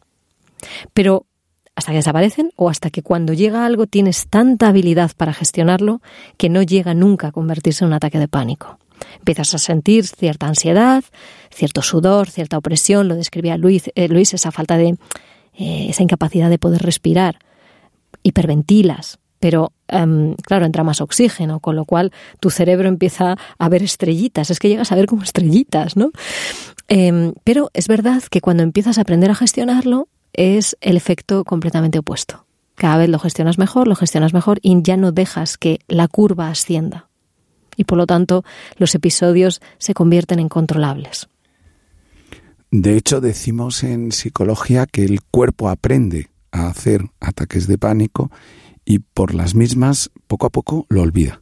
Pero 0.95 1.27
hasta 1.75 1.91
que 1.91 1.97
desaparecen 1.97 2.49
o 2.55 2.71
hasta 2.71 2.89
que 2.89 3.03
cuando 3.03 3.33
llega 3.33 3.63
algo 3.63 3.85
tienes 3.85 4.25
tanta 4.27 4.69
habilidad 4.69 5.11
para 5.15 5.33
gestionarlo 5.33 6.01
que 6.37 6.49
no 6.49 6.63
llega 6.63 6.95
nunca 6.95 7.27
a 7.27 7.31
convertirse 7.31 7.83
en 7.83 7.89
un 7.89 7.93
ataque 7.93 8.17
de 8.17 8.27
pánico. 8.27 8.79
Empiezas 9.19 9.53
a 9.53 9.59
sentir 9.59 10.07
cierta 10.07 10.47
ansiedad, 10.47 11.03
cierto 11.51 11.83
sudor, 11.83 12.27
cierta 12.27 12.57
opresión, 12.57 13.07
lo 13.07 13.13
describía 13.13 13.55
Luis, 13.55 13.91
eh, 13.93 14.07
Luis 14.07 14.33
esa 14.33 14.51
falta 14.51 14.77
de, 14.77 14.97
eh, 15.59 15.85
esa 15.89 16.01
incapacidad 16.01 16.49
de 16.49 16.57
poder 16.57 16.81
respirar, 16.81 17.37
hiperventilas, 18.23 19.19
pero 19.43 19.73
em, 19.89 20.35
claro, 20.35 20.65
entra 20.65 20.85
más 20.85 21.01
oxígeno, 21.01 21.59
con 21.59 21.75
lo 21.75 21.83
cual 21.83 22.13
tu 22.39 22.49
cerebro 22.49 22.87
empieza 22.87 23.35
a 23.57 23.67
ver 23.67 23.83
estrellitas, 23.83 24.49
es 24.49 24.57
que 24.57 24.69
llegas 24.69 24.93
a 24.93 24.95
ver 24.95 25.05
como 25.05 25.21
estrellitas, 25.21 25.97
¿no? 25.97 26.11
Em, 26.87 27.33
pero 27.43 27.69
es 27.73 27.89
verdad 27.89 28.23
que 28.31 28.39
cuando 28.39 28.63
empiezas 28.63 28.97
a 28.97 29.01
aprender 29.01 29.29
a 29.31 29.35
gestionarlo 29.35 30.07
es 30.31 30.77
el 30.79 30.95
efecto 30.95 31.43
completamente 31.43 31.99
opuesto. 31.99 32.45
Cada 32.75 32.95
vez 32.95 33.09
lo 33.09 33.19
gestionas 33.19 33.57
mejor, 33.57 33.89
lo 33.89 33.97
gestionas 33.97 34.33
mejor 34.33 34.59
y 34.61 34.81
ya 34.81 34.95
no 34.95 35.11
dejas 35.11 35.57
que 35.57 35.81
la 35.89 36.07
curva 36.07 36.47
ascienda. 36.47 37.09
Y 37.75 37.83
por 37.83 37.97
lo 37.97 38.07
tanto 38.07 38.45
los 38.77 38.95
episodios 38.95 39.59
se 39.77 39.93
convierten 39.93 40.39
en 40.39 40.47
controlables. 40.47 41.27
De 42.71 42.95
hecho, 42.95 43.19
decimos 43.19 43.83
en 43.83 44.13
psicología 44.13 44.85
que 44.85 45.03
el 45.03 45.21
cuerpo 45.21 45.67
aprende 45.67 46.29
a 46.53 46.67
hacer 46.67 47.01
ataques 47.19 47.67
de 47.67 47.77
pánico 47.77 48.31
y 48.85 48.99
por 48.99 49.33
las 49.33 49.55
mismas 49.55 50.11
poco 50.27 50.45
a 50.45 50.49
poco 50.49 50.85
lo 50.89 51.01
olvida. 51.01 51.41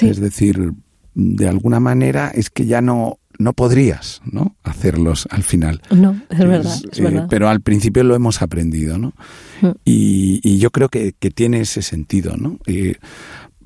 Es 0.00 0.18
decir, 0.18 0.72
de 1.14 1.48
alguna 1.48 1.78
manera 1.78 2.30
es 2.34 2.50
que 2.50 2.66
ya 2.66 2.80
no 2.80 3.18
no 3.38 3.52
podrías 3.52 4.20
¿no? 4.24 4.56
hacerlos 4.62 5.26
al 5.30 5.42
final. 5.42 5.82
No, 5.90 6.20
es, 6.30 6.38
verdad, 6.38 6.78
es 6.90 7.00
verdad. 7.00 7.24
Eh, 7.24 7.26
pero 7.28 7.48
al 7.48 7.60
principio 7.60 8.04
lo 8.04 8.14
hemos 8.14 8.42
aprendido, 8.42 8.98
¿no? 8.98 9.12
Mm. 9.60 9.70
Y, 9.84 10.58
yo 10.58 10.70
creo 10.70 10.88
que, 10.88 11.12
tiene 11.12 11.60
ese 11.60 11.82
sentido, 11.82 12.36
¿no? 12.36 12.58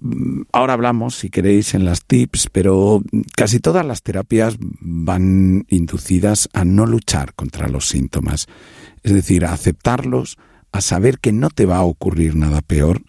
Mm, 0.01 0.43
ahora 0.53 0.75
hablamos, 0.75 1.17
si 1.17 1.29
queréis, 1.31 1.75
en 1.75 1.85
las 1.85 2.05
tips, 2.05 2.49
pero 2.51 3.03
casi 3.37 3.61
todas 3.61 3.85
las 3.85 4.03
terapias 4.03 4.57
van 4.61 5.67
inducidas 5.69 6.49
a 6.53 6.65
no 6.65 6.87
luchar 6.87 7.35
contra 7.35 7.69
los 7.69 7.89
síntomas, 7.89 8.47
es 9.03 9.13
decir, 9.13 9.45
a 9.45 9.53
aceptarlos, 9.53 10.39
a 10.73 10.81
saber 10.81 11.19
que 11.19 11.33
no 11.33 11.51
te 11.51 11.67
va 11.67 11.79
a 11.79 11.85
ocurrir 11.85 12.37
nada 12.37 12.61
peor, 12.61 13.03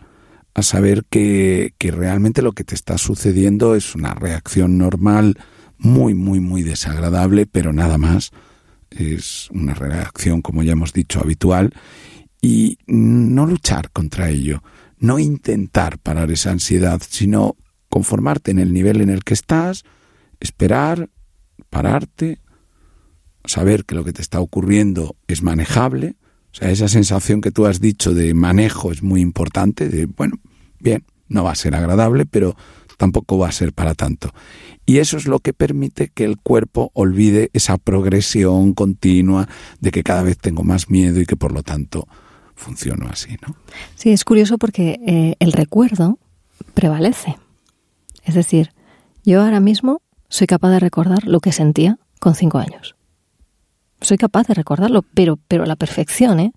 a 0.53 0.63
saber 0.63 1.05
que, 1.09 1.73
que 1.77 1.91
realmente 1.91 2.41
lo 2.41 2.53
que 2.53 2.63
te 2.63 2.75
está 2.75 2.97
sucediendo 2.97 3.75
es 3.75 3.95
una 3.95 4.13
reacción 4.13 4.77
normal, 4.77 5.37
muy, 5.77 6.13
muy, 6.13 6.39
muy 6.39 6.63
desagradable, 6.63 7.45
pero 7.45 7.73
nada 7.73 7.97
más. 7.97 8.31
Es 8.89 9.49
una 9.51 9.73
reacción, 9.73 10.41
como 10.41 10.63
ya 10.63 10.73
hemos 10.73 10.93
dicho, 10.93 11.19
habitual. 11.19 11.73
Y 12.41 12.77
no 12.87 13.45
luchar 13.45 13.91
contra 13.91 14.29
ello, 14.29 14.63
no 14.97 15.19
intentar 15.19 15.99
parar 15.99 16.31
esa 16.31 16.51
ansiedad, 16.51 17.01
sino 17.07 17.55
conformarte 17.89 18.51
en 18.51 18.59
el 18.59 18.73
nivel 18.73 19.01
en 19.01 19.09
el 19.09 19.23
que 19.23 19.33
estás, 19.33 19.83
esperar, 20.39 21.09
pararte, 21.69 22.39
saber 23.45 23.85
que 23.85 23.95
lo 23.95 24.03
que 24.03 24.13
te 24.13 24.21
está 24.21 24.39
ocurriendo 24.39 25.15
es 25.27 25.41
manejable, 25.41 26.15
o 26.51 26.55
sea, 26.55 26.71
esa 26.71 26.87
sensación 26.87 27.41
que 27.41 27.51
tú 27.51 27.65
has 27.65 27.79
dicho 27.79 28.13
de 28.13 28.33
manejo 28.33 28.91
es 28.91 29.03
muy 29.03 29.21
importante, 29.21 29.87
de, 29.87 30.05
bueno, 30.05 30.37
bien, 30.79 31.05
no 31.27 31.43
va 31.43 31.51
a 31.51 31.55
ser 31.55 31.75
agradable, 31.75 32.25
pero 32.25 32.55
tampoco 32.97 33.37
va 33.37 33.47
a 33.47 33.51
ser 33.51 33.71
para 33.71 33.93
tanto. 33.93 34.31
Y 34.85 34.97
eso 34.97 35.17
es 35.17 35.27
lo 35.27 35.39
que 35.39 35.53
permite 35.53 36.09
que 36.09 36.25
el 36.25 36.37
cuerpo 36.37 36.91
olvide 36.93 37.51
esa 37.53 37.77
progresión 37.77 38.73
continua 38.73 39.47
de 39.79 39.91
que 39.91 40.03
cada 40.03 40.23
vez 40.23 40.37
tengo 40.37 40.63
más 40.63 40.89
miedo 40.89 41.21
y 41.21 41.25
que 41.25 41.35
por 41.35 41.51
lo 41.51 41.61
tanto 41.61 42.07
funciono 42.55 43.07
así, 43.07 43.37
¿no? 43.47 43.55
Sí, 43.95 44.09
es 44.09 44.25
curioso 44.25 44.57
porque 44.57 44.99
eh, 45.05 45.35
el 45.39 45.53
recuerdo 45.53 46.17
prevalece. 46.73 47.37
Es 48.23 48.33
decir, 48.33 48.71
yo 49.23 49.41
ahora 49.43 49.59
mismo 49.59 50.01
soy 50.27 50.47
capaz 50.47 50.71
de 50.71 50.79
recordar 50.79 51.25
lo 51.25 51.39
que 51.39 51.51
sentía 51.51 51.99
con 52.19 52.35
cinco 52.35 52.57
años 52.57 52.95
soy 54.01 54.17
capaz 54.17 54.47
de 54.47 54.53
recordarlo, 54.53 55.03
pero, 55.13 55.37
pero 55.47 55.63
a 55.63 55.67
la 55.67 55.75
perfección, 55.75 56.39
¿eh? 56.39 56.53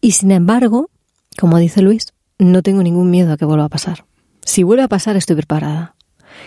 Y 0.00 0.12
sin 0.12 0.30
embargo, 0.30 0.90
como 1.38 1.58
dice 1.58 1.82
Luis, 1.82 2.12
no 2.38 2.62
tengo 2.62 2.82
ningún 2.82 3.10
miedo 3.10 3.32
a 3.32 3.36
que 3.36 3.44
vuelva 3.44 3.64
a 3.64 3.68
pasar. 3.68 4.04
Si 4.42 4.62
vuelve 4.62 4.82
a 4.82 4.88
pasar, 4.88 5.16
estoy 5.16 5.36
preparada. 5.36 5.94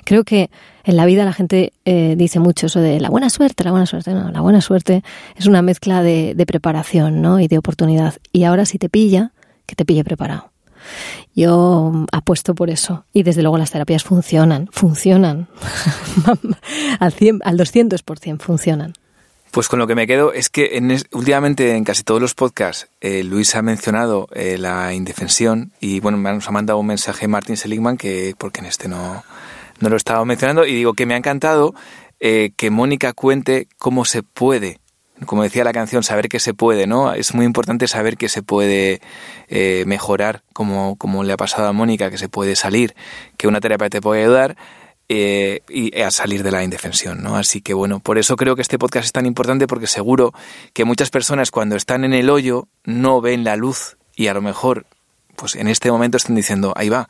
Creo 0.05 0.23
que 0.23 0.49
en 0.83 0.95
la 0.95 1.05
vida 1.05 1.25
la 1.25 1.33
gente 1.33 1.73
eh, 1.85 2.15
dice 2.17 2.39
mucho 2.39 2.67
eso 2.67 2.79
de 2.79 2.99
la 2.99 3.09
buena 3.09 3.29
suerte, 3.29 3.63
la 3.63 3.71
buena 3.71 3.85
suerte. 3.85 4.13
No, 4.13 4.31
la 4.31 4.41
buena 4.41 4.61
suerte 4.61 5.03
es 5.35 5.47
una 5.47 5.61
mezcla 5.61 6.03
de, 6.03 6.43
preparación 6.47 7.21
¿no? 7.21 7.39
y 7.39 7.47
de 7.47 7.57
oportunidad. 7.57 8.15
Y 8.31 8.43
ahora 8.43 8.65
si 8.65 8.77
te 8.77 8.89
pilla, 8.89 9.33
que 9.65 9.75
te 9.75 9.85
pille 9.85 10.03
preparado. 10.03 10.51
Yo 11.35 12.05
apuesto 12.11 12.55
por 12.55 12.69
eso. 12.69 13.05
Y 13.13 13.23
desde 13.23 13.41
luego 13.41 13.57
las 13.57 13.71
terapias 13.71 14.03
funcionan, 14.03 14.67
funcionan. 14.71 15.47
al, 16.99 17.13
100, 17.13 17.41
al 17.43 17.57
200% 17.57 18.39
funcionan. 18.39 18.93
Pues 19.51 19.67
con 19.67 19.79
lo 19.79 19.87
que 19.87 19.95
me 19.95 20.05
quedo 20.05 20.31
es 20.31 20.49
que 20.49 20.77
en 20.77 20.95
últimamente 21.11 21.75
en 21.75 21.83
casi 21.83 22.03
todos 22.03 22.21
los 22.21 22.35
podcasts 22.35 22.87
eh, 23.01 23.23
Luis 23.23 23.55
ha 23.55 23.63
mencionado 23.63 24.27
eh, 24.33 24.59
la 24.59 24.93
indefensión 24.93 25.71
y 25.79 25.99
bueno, 26.01 26.17
nos 26.17 26.47
ha 26.47 26.51
mandado 26.51 26.77
un 26.77 26.85
mensaje 26.85 27.27
Martin 27.27 27.57
Seligman 27.57 27.97
que, 27.97 28.35
porque 28.37 28.59
en 28.59 28.67
este 28.67 28.87
no, 28.87 29.23
no 29.79 29.89
lo 29.89 29.95
estaba 29.95 30.23
mencionando, 30.23 30.67
y 30.67 30.75
digo 30.75 30.93
que 30.93 31.07
me 31.07 31.15
ha 31.15 31.17
encantado 31.17 31.73
eh, 32.19 32.51
que 32.57 32.69
Mónica 32.69 33.13
cuente 33.13 33.67
cómo 33.79 34.05
se 34.05 34.21
puede, 34.21 34.77
como 35.25 35.41
decía 35.41 35.63
la 35.63 35.73
canción, 35.73 36.03
saber 36.03 36.29
que 36.29 36.39
se 36.39 36.53
puede, 36.53 36.85
¿no? 36.85 37.13
Es 37.13 37.33
muy 37.33 37.45
importante 37.45 37.87
saber 37.87 38.17
que 38.17 38.29
se 38.29 38.43
puede 38.43 39.01
mejorar, 39.85 40.43
como, 40.53 40.95
como 40.95 41.23
le 41.23 41.33
ha 41.33 41.37
pasado 41.37 41.67
a 41.67 41.73
Mónica, 41.73 42.09
que 42.09 42.17
se 42.17 42.29
puede 42.29 42.55
salir, 42.55 42.95
que 43.35 43.47
una 43.47 43.59
terapia 43.59 43.89
te 43.89 43.99
puede 43.99 44.21
ayudar 44.21 44.55
eh, 45.09 45.61
y 45.67 45.99
a 45.99 46.11
salir 46.11 46.43
de 46.43 46.51
la 46.51 46.63
indefensión, 46.63 47.23
¿no? 47.23 47.35
Así 47.35 47.61
que 47.61 47.73
bueno, 47.73 47.99
por 47.99 48.19
eso 48.19 48.35
creo 48.35 48.55
que 48.55 48.61
este 48.61 48.77
podcast 48.77 49.05
es 49.05 49.11
tan 49.11 49.25
importante 49.25 49.67
porque 49.67 49.87
seguro 49.87 50.33
que 50.73 50.85
muchas 50.85 51.09
personas 51.09 51.49
cuando 51.49 51.75
están 51.75 52.03
en 52.03 52.13
el 52.13 52.29
hoyo 52.29 52.67
no 52.83 53.19
ven 53.19 53.43
la 53.43 53.55
luz 53.55 53.97
y 54.15 54.27
a 54.27 54.33
lo 54.33 54.41
mejor, 54.41 54.85
pues 55.35 55.55
en 55.55 55.67
este 55.67 55.91
momento 55.91 56.17
están 56.17 56.35
diciendo, 56.35 56.73
ahí 56.75 56.89
va, 56.89 57.09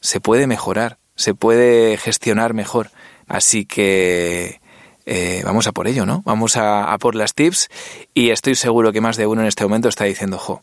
se 0.00 0.20
puede 0.20 0.46
mejorar, 0.46 0.98
se 1.16 1.34
puede 1.34 1.96
gestionar 1.96 2.54
mejor. 2.54 2.90
Así 3.26 3.66
que 3.66 4.60
eh, 5.04 5.42
vamos 5.44 5.66
a 5.66 5.72
por 5.72 5.88
ello, 5.88 6.06
¿no? 6.06 6.22
Vamos 6.24 6.56
a, 6.56 6.96
por 6.98 7.14
las 7.14 7.34
tips 7.34 7.68
y 8.14 8.30
estoy 8.30 8.54
seguro 8.54 8.92
que 8.92 9.00
más 9.00 9.16
de 9.16 9.26
uno 9.26 9.40
en 9.40 9.48
este 9.48 9.64
momento 9.64 9.88
está 9.88 10.04
diciendo, 10.04 10.38
jo, 10.38 10.62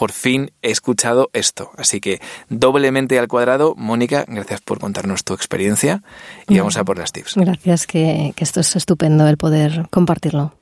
por 0.00 0.12
fin 0.12 0.50
he 0.62 0.70
escuchado 0.70 1.28
esto. 1.34 1.72
Así 1.76 2.00
que 2.00 2.22
doblemente 2.48 3.18
al 3.18 3.28
cuadrado. 3.28 3.74
Mónica, 3.76 4.24
gracias 4.26 4.62
por 4.62 4.78
contarnos 4.80 5.24
tu 5.24 5.34
experiencia 5.34 6.02
y 6.48 6.56
vamos 6.56 6.78
a 6.78 6.84
por 6.84 6.96
las 6.96 7.12
tips. 7.12 7.34
Gracias, 7.36 7.86
que, 7.86 8.32
que 8.34 8.42
esto 8.42 8.60
es 8.60 8.76
estupendo 8.76 9.28
el 9.28 9.36
poder 9.36 9.88
compartirlo. 9.90 10.54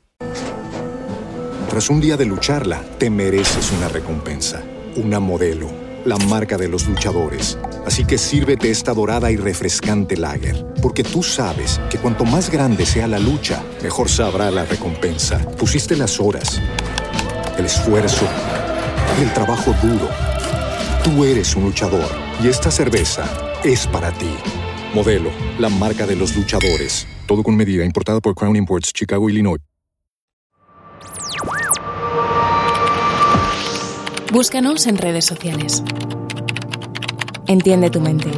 Tras 1.71 1.89
un 1.89 2.01
día 2.01 2.17
de 2.17 2.25
lucharla, 2.25 2.83
te 2.99 3.11
mereces 3.11 3.71
una 3.71 3.89
recompensa 3.89 4.61
una 4.97 5.21
modelo, 5.21 5.71
la 6.05 6.17
marca 6.17 6.57
de 6.57 6.67
los 6.67 6.89
luchadores. 6.89 7.57
Así 7.87 8.05
que 8.05 8.19
sírvete 8.19 8.71
esta 8.71 8.93
dorada 8.93 9.31
y 9.31 9.37
refrescante 9.37 10.17
lager, 10.17 10.67
porque 10.83 11.05
tú 11.05 11.23
sabes 11.23 11.81
que 11.89 11.99
cuanto 11.99 12.25
más 12.25 12.51
grande 12.51 12.85
sea 12.85 13.07
la 13.07 13.21
lucha, 13.21 13.63
mejor 13.83 14.09
sabrá 14.09 14.51
la 14.51 14.65
recompensa. 14.65 15.39
Pusiste 15.57 15.97
las 15.97 16.19
horas, 16.19 16.61
el 17.57 17.67
esfuerzo, 17.67 18.27
el 19.23 19.33
trabajo 19.33 19.75
duro. 19.83 20.09
Tú 21.03 21.25
eres 21.25 21.57
un 21.57 21.65
luchador 21.65 22.09
y 22.43 22.49
esta 22.49 22.71
cerveza 22.71 23.25
es 23.65 23.87
para 23.87 24.13
ti. 24.13 24.31
Modelo, 24.95 25.31
la 25.59 25.69
marca 25.69 26.07
de 26.07 26.17
los 26.17 26.37
luchadores. 26.37 27.07
Todo 27.27 27.43
con 27.43 27.57
medida, 27.57 27.85
importada 27.85 28.21
por 28.21 28.35
Crown 28.35 28.57
Imports, 28.57 28.93
Chicago, 28.93 29.29
Illinois. 29.29 29.61
Búscanos 34.33 34.87
en 34.87 34.99
redes 34.99 35.25
sociales. 35.25 35.83
Entiende 37.47 37.91
tu 37.91 38.01
mente. 38.01 38.31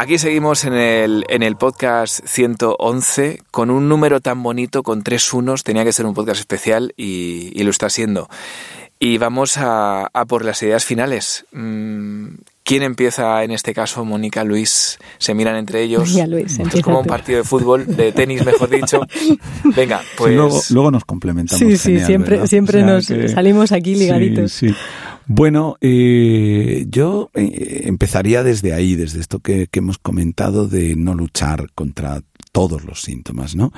Aquí 0.00 0.16
seguimos 0.16 0.64
en 0.64 0.72
el, 0.72 1.26
en 1.28 1.42
el 1.42 1.56
podcast 1.56 2.24
111 2.24 3.42
con 3.50 3.68
un 3.68 3.90
número 3.90 4.22
tan 4.22 4.42
bonito, 4.42 4.82
con 4.82 5.02
tres 5.02 5.30
unos. 5.34 5.62
Tenía 5.62 5.84
que 5.84 5.92
ser 5.92 6.06
un 6.06 6.14
podcast 6.14 6.40
especial 6.40 6.94
y, 6.96 7.62
lo 7.62 7.68
está 7.68 7.90
siendo. 7.90 8.30
Y 8.98 9.18
vamos 9.18 9.58
a, 9.58 10.06
a, 10.06 10.24
por 10.24 10.42
las 10.42 10.62
ideas 10.62 10.86
finales. 10.86 11.44
¿Quién 12.70 12.84
empieza 12.84 13.42
en 13.42 13.50
este 13.50 13.74
caso? 13.74 14.04
Mónica, 14.04 14.44
Luis, 14.44 14.96
se 15.18 15.34
miran 15.34 15.56
entre 15.56 15.82
ellos. 15.82 16.14
Ya, 16.14 16.28
Luis, 16.28 16.56
es 16.56 16.82
como 16.82 17.00
un 17.00 17.04
partido 17.04 17.38
de 17.38 17.44
fútbol, 17.44 17.84
de 17.96 18.12
tenis, 18.12 18.44
mejor 18.46 18.70
dicho. 18.70 19.00
Venga, 19.76 20.00
pues. 20.16 20.30
Sí, 20.30 20.36
luego, 20.36 20.60
luego, 20.70 20.90
nos 20.92 21.04
complementamos. 21.04 21.58
Sí, 21.58 21.76
sí, 21.76 21.88
genial, 21.94 22.06
siempre, 22.06 22.30
¿verdad? 22.36 22.46
siempre 22.46 22.78
O 22.78 22.84
sea 22.84 22.94
nos 22.94 23.06
que- 23.08 23.28
salimos 23.28 23.72
aquí 23.72 23.96
ligaditos. 23.96 24.52
Sí, 24.52 24.68
sí. 24.68 24.74
Bueno, 25.26 25.78
eh, 25.80 26.86
yo 26.88 27.32
eh, 27.34 27.80
empezaría 27.86 28.44
desde 28.44 28.72
ahí, 28.72 28.94
desde 28.94 29.18
esto 29.18 29.40
que, 29.40 29.66
que 29.66 29.80
hemos 29.80 29.98
comentado 29.98 30.68
de 30.68 30.94
no 30.94 31.14
luchar 31.14 31.72
contra 31.74 32.22
todos 32.52 32.84
los 32.84 33.02
síntomas, 33.02 33.56
¿no? 33.56 33.72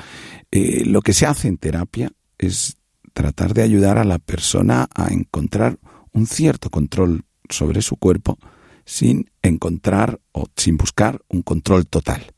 Eh, 0.50 0.82
lo 0.84 1.00
que 1.00 1.14
se 1.14 1.24
hace 1.24 1.48
en 1.48 1.56
terapia 1.56 2.12
es 2.36 2.76
tratar 3.14 3.54
de 3.54 3.62
ayudar 3.62 3.96
a 3.96 4.04
la 4.04 4.18
persona 4.18 4.86
a 4.94 5.14
encontrar 5.14 5.78
un 6.12 6.26
cierto 6.26 6.68
control 6.68 7.22
sobre 7.48 7.80
su 7.80 7.96
cuerpo 7.96 8.36
sin 8.84 9.30
encontrar 9.42 10.20
o 10.32 10.46
sin 10.56 10.76
buscar 10.76 11.20
un 11.28 11.42
control 11.42 11.86
total. 11.86 12.32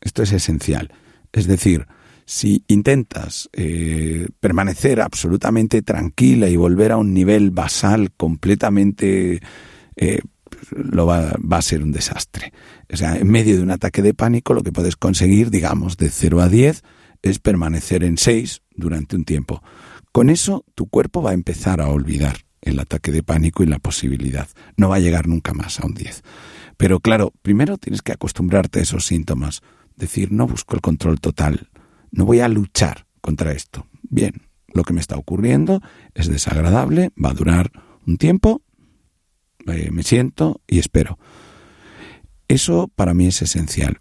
Esto 0.00 0.22
es 0.22 0.32
esencial. 0.32 0.92
Es 1.32 1.46
decir, 1.46 1.86
si 2.26 2.64
intentas 2.68 3.48
eh, 3.52 4.28
permanecer 4.40 5.00
absolutamente 5.00 5.82
tranquila 5.82 6.48
y 6.48 6.56
volver 6.56 6.92
a 6.92 6.96
un 6.96 7.12
nivel 7.12 7.50
basal 7.50 8.12
completamente, 8.12 9.40
eh, 9.96 10.20
lo 10.70 11.06
va, 11.06 11.34
va 11.40 11.58
a 11.58 11.62
ser 11.62 11.82
un 11.82 11.92
desastre. 11.92 12.52
O 12.92 12.96
sea, 12.96 13.16
en 13.16 13.30
medio 13.30 13.56
de 13.56 13.62
un 13.62 13.70
ataque 13.70 14.02
de 14.02 14.14
pánico, 14.14 14.54
lo 14.54 14.62
que 14.62 14.72
puedes 14.72 14.96
conseguir, 14.96 15.50
digamos, 15.50 15.96
de 15.96 16.10
0 16.10 16.40
a 16.40 16.48
10, 16.48 16.82
es 17.22 17.38
permanecer 17.38 18.04
en 18.04 18.18
6 18.18 18.62
durante 18.74 19.16
un 19.16 19.24
tiempo. 19.24 19.62
Con 20.12 20.30
eso, 20.30 20.64
tu 20.74 20.86
cuerpo 20.86 21.22
va 21.22 21.30
a 21.30 21.34
empezar 21.34 21.80
a 21.80 21.88
olvidar 21.88 22.36
el 22.64 22.80
ataque 22.80 23.12
de 23.12 23.22
pánico 23.22 23.62
y 23.62 23.66
la 23.66 23.78
posibilidad. 23.78 24.48
No 24.76 24.88
va 24.88 24.96
a 24.96 25.00
llegar 25.00 25.28
nunca 25.28 25.52
más 25.52 25.80
a 25.80 25.86
un 25.86 25.94
10. 25.94 26.22
Pero 26.76 27.00
claro, 27.00 27.32
primero 27.42 27.78
tienes 27.78 28.02
que 28.02 28.12
acostumbrarte 28.12 28.80
a 28.80 28.82
esos 28.82 29.06
síntomas. 29.06 29.62
Decir, 29.96 30.32
no 30.32 30.46
busco 30.46 30.74
el 30.74 30.80
control 30.80 31.20
total, 31.20 31.70
no 32.10 32.24
voy 32.24 32.40
a 32.40 32.48
luchar 32.48 33.06
contra 33.20 33.52
esto. 33.52 33.86
Bien, 34.02 34.42
lo 34.72 34.82
que 34.82 34.92
me 34.92 35.00
está 35.00 35.16
ocurriendo 35.16 35.80
es 36.14 36.28
desagradable, 36.28 37.10
va 37.22 37.30
a 37.30 37.34
durar 37.34 37.70
un 38.06 38.16
tiempo, 38.16 38.62
eh, 39.66 39.90
me 39.92 40.02
siento 40.02 40.60
y 40.66 40.78
espero. 40.78 41.18
Eso 42.48 42.88
para 42.88 43.14
mí 43.14 43.26
es 43.26 43.40
esencial. 43.40 44.00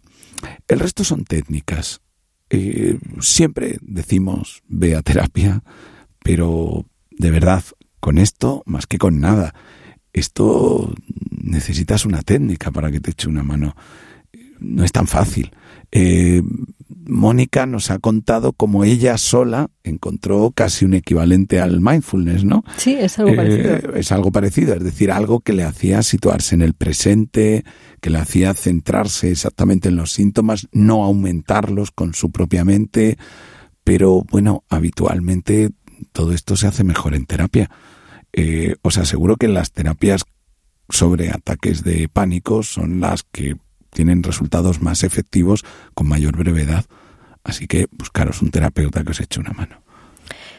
El 0.67 0.79
resto 0.79 1.03
son 1.03 1.25
técnicas. 1.25 2.01
Eh, 2.49 2.99
siempre 3.21 3.77
decimos 3.81 4.63
ve 4.67 4.95
a 4.95 5.01
terapia, 5.01 5.63
pero 6.23 6.85
de 7.11 7.31
verdad, 7.31 7.63
con 8.03 8.17
esto 8.17 8.63
más 8.65 8.85
que 8.85 8.97
con 8.97 9.21
nada. 9.21 9.55
Esto 10.11 10.93
necesitas 11.31 12.05
una 12.05 12.21
técnica 12.21 12.69
para 12.69 12.91
que 12.91 12.99
te 12.99 13.11
eche 13.11 13.29
una 13.29 13.43
mano. 13.43 13.77
No 14.59 14.83
es 14.83 14.91
tan 14.91 15.07
fácil. 15.07 15.51
Eh, 15.89 16.41
Mónica 17.05 17.65
nos 17.65 17.91
ha 17.91 17.99
contado 17.99 18.51
cómo 18.51 18.83
ella 18.83 19.17
sola 19.17 19.69
encontró 19.85 20.51
casi 20.53 20.83
un 20.83 20.95
equivalente 20.95 21.61
al 21.61 21.79
mindfulness, 21.79 22.43
¿no? 22.43 22.65
Sí, 22.75 22.93
es 22.99 23.19
algo 23.19 23.31
Eh, 23.31 23.35
parecido. 23.37 23.95
es 23.95 24.11
algo 24.11 24.31
parecido, 24.33 24.73
es 24.73 24.83
decir, 24.83 25.09
algo 25.09 25.39
que 25.39 25.53
le 25.53 25.63
hacía 25.63 26.03
situarse 26.03 26.55
en 26.55 26.61
el 26.61 26.73
presente, 26.73 27.63
que 28.01 28.09
le 28.09 28.17
hacía 28.19 28.53
centrarse 28.53 29.31
exactamente 29.31 29.87
en 29.87 29.95
los 29.95 30.11
síntomas, 30.11 30.67
no 30.73 31.05
aumentarlos 31.05 31.91
con 31.91 32.13
su 32.13 32.31
propia 32.31 32.65
mente, 32.65 33.17
pero 33.85 34.23
bueno, 34.29 34.63
habitualmente 34.69 35.69
todo 36.11 36.33
esto 36.33 36.55
se 36.55 36.67
hace 36.67 36.83
mejor 36.83 37.15
en 37.15 37.25
terapia. 37.25 37.69
Eh, 38.33 38.75
os 38.81 38.97
aseguro 38.97 39.37
que 39.37 39.47
las 39.47 39.71
terapias 39.71 40.23
sobre 40.89 41.29
ataques 41.29 41.83
de 41.83 42.09
pánico 42.09 42.63
son 42.63 42.99
las 42.99 43.23
que 43.23 43.55
tienen 43.91 44.23
resultados 44.23 44.81
más 44.81 45.03
efectivos 45.03 45.63
con 45.93 46.07
mayor 46.07 46.35
brevedad. 46.37 46.85
Así 47.43 47.67
que 47.67 47.87
buscaros 47.91 48.41
un 48.41 48.51
terapeuta 48.51 49.03
que 49.03 49.11
os 49.11 49.19
eche 49.19 49.39
una 49.39 49.51
mano. 49.51 49.81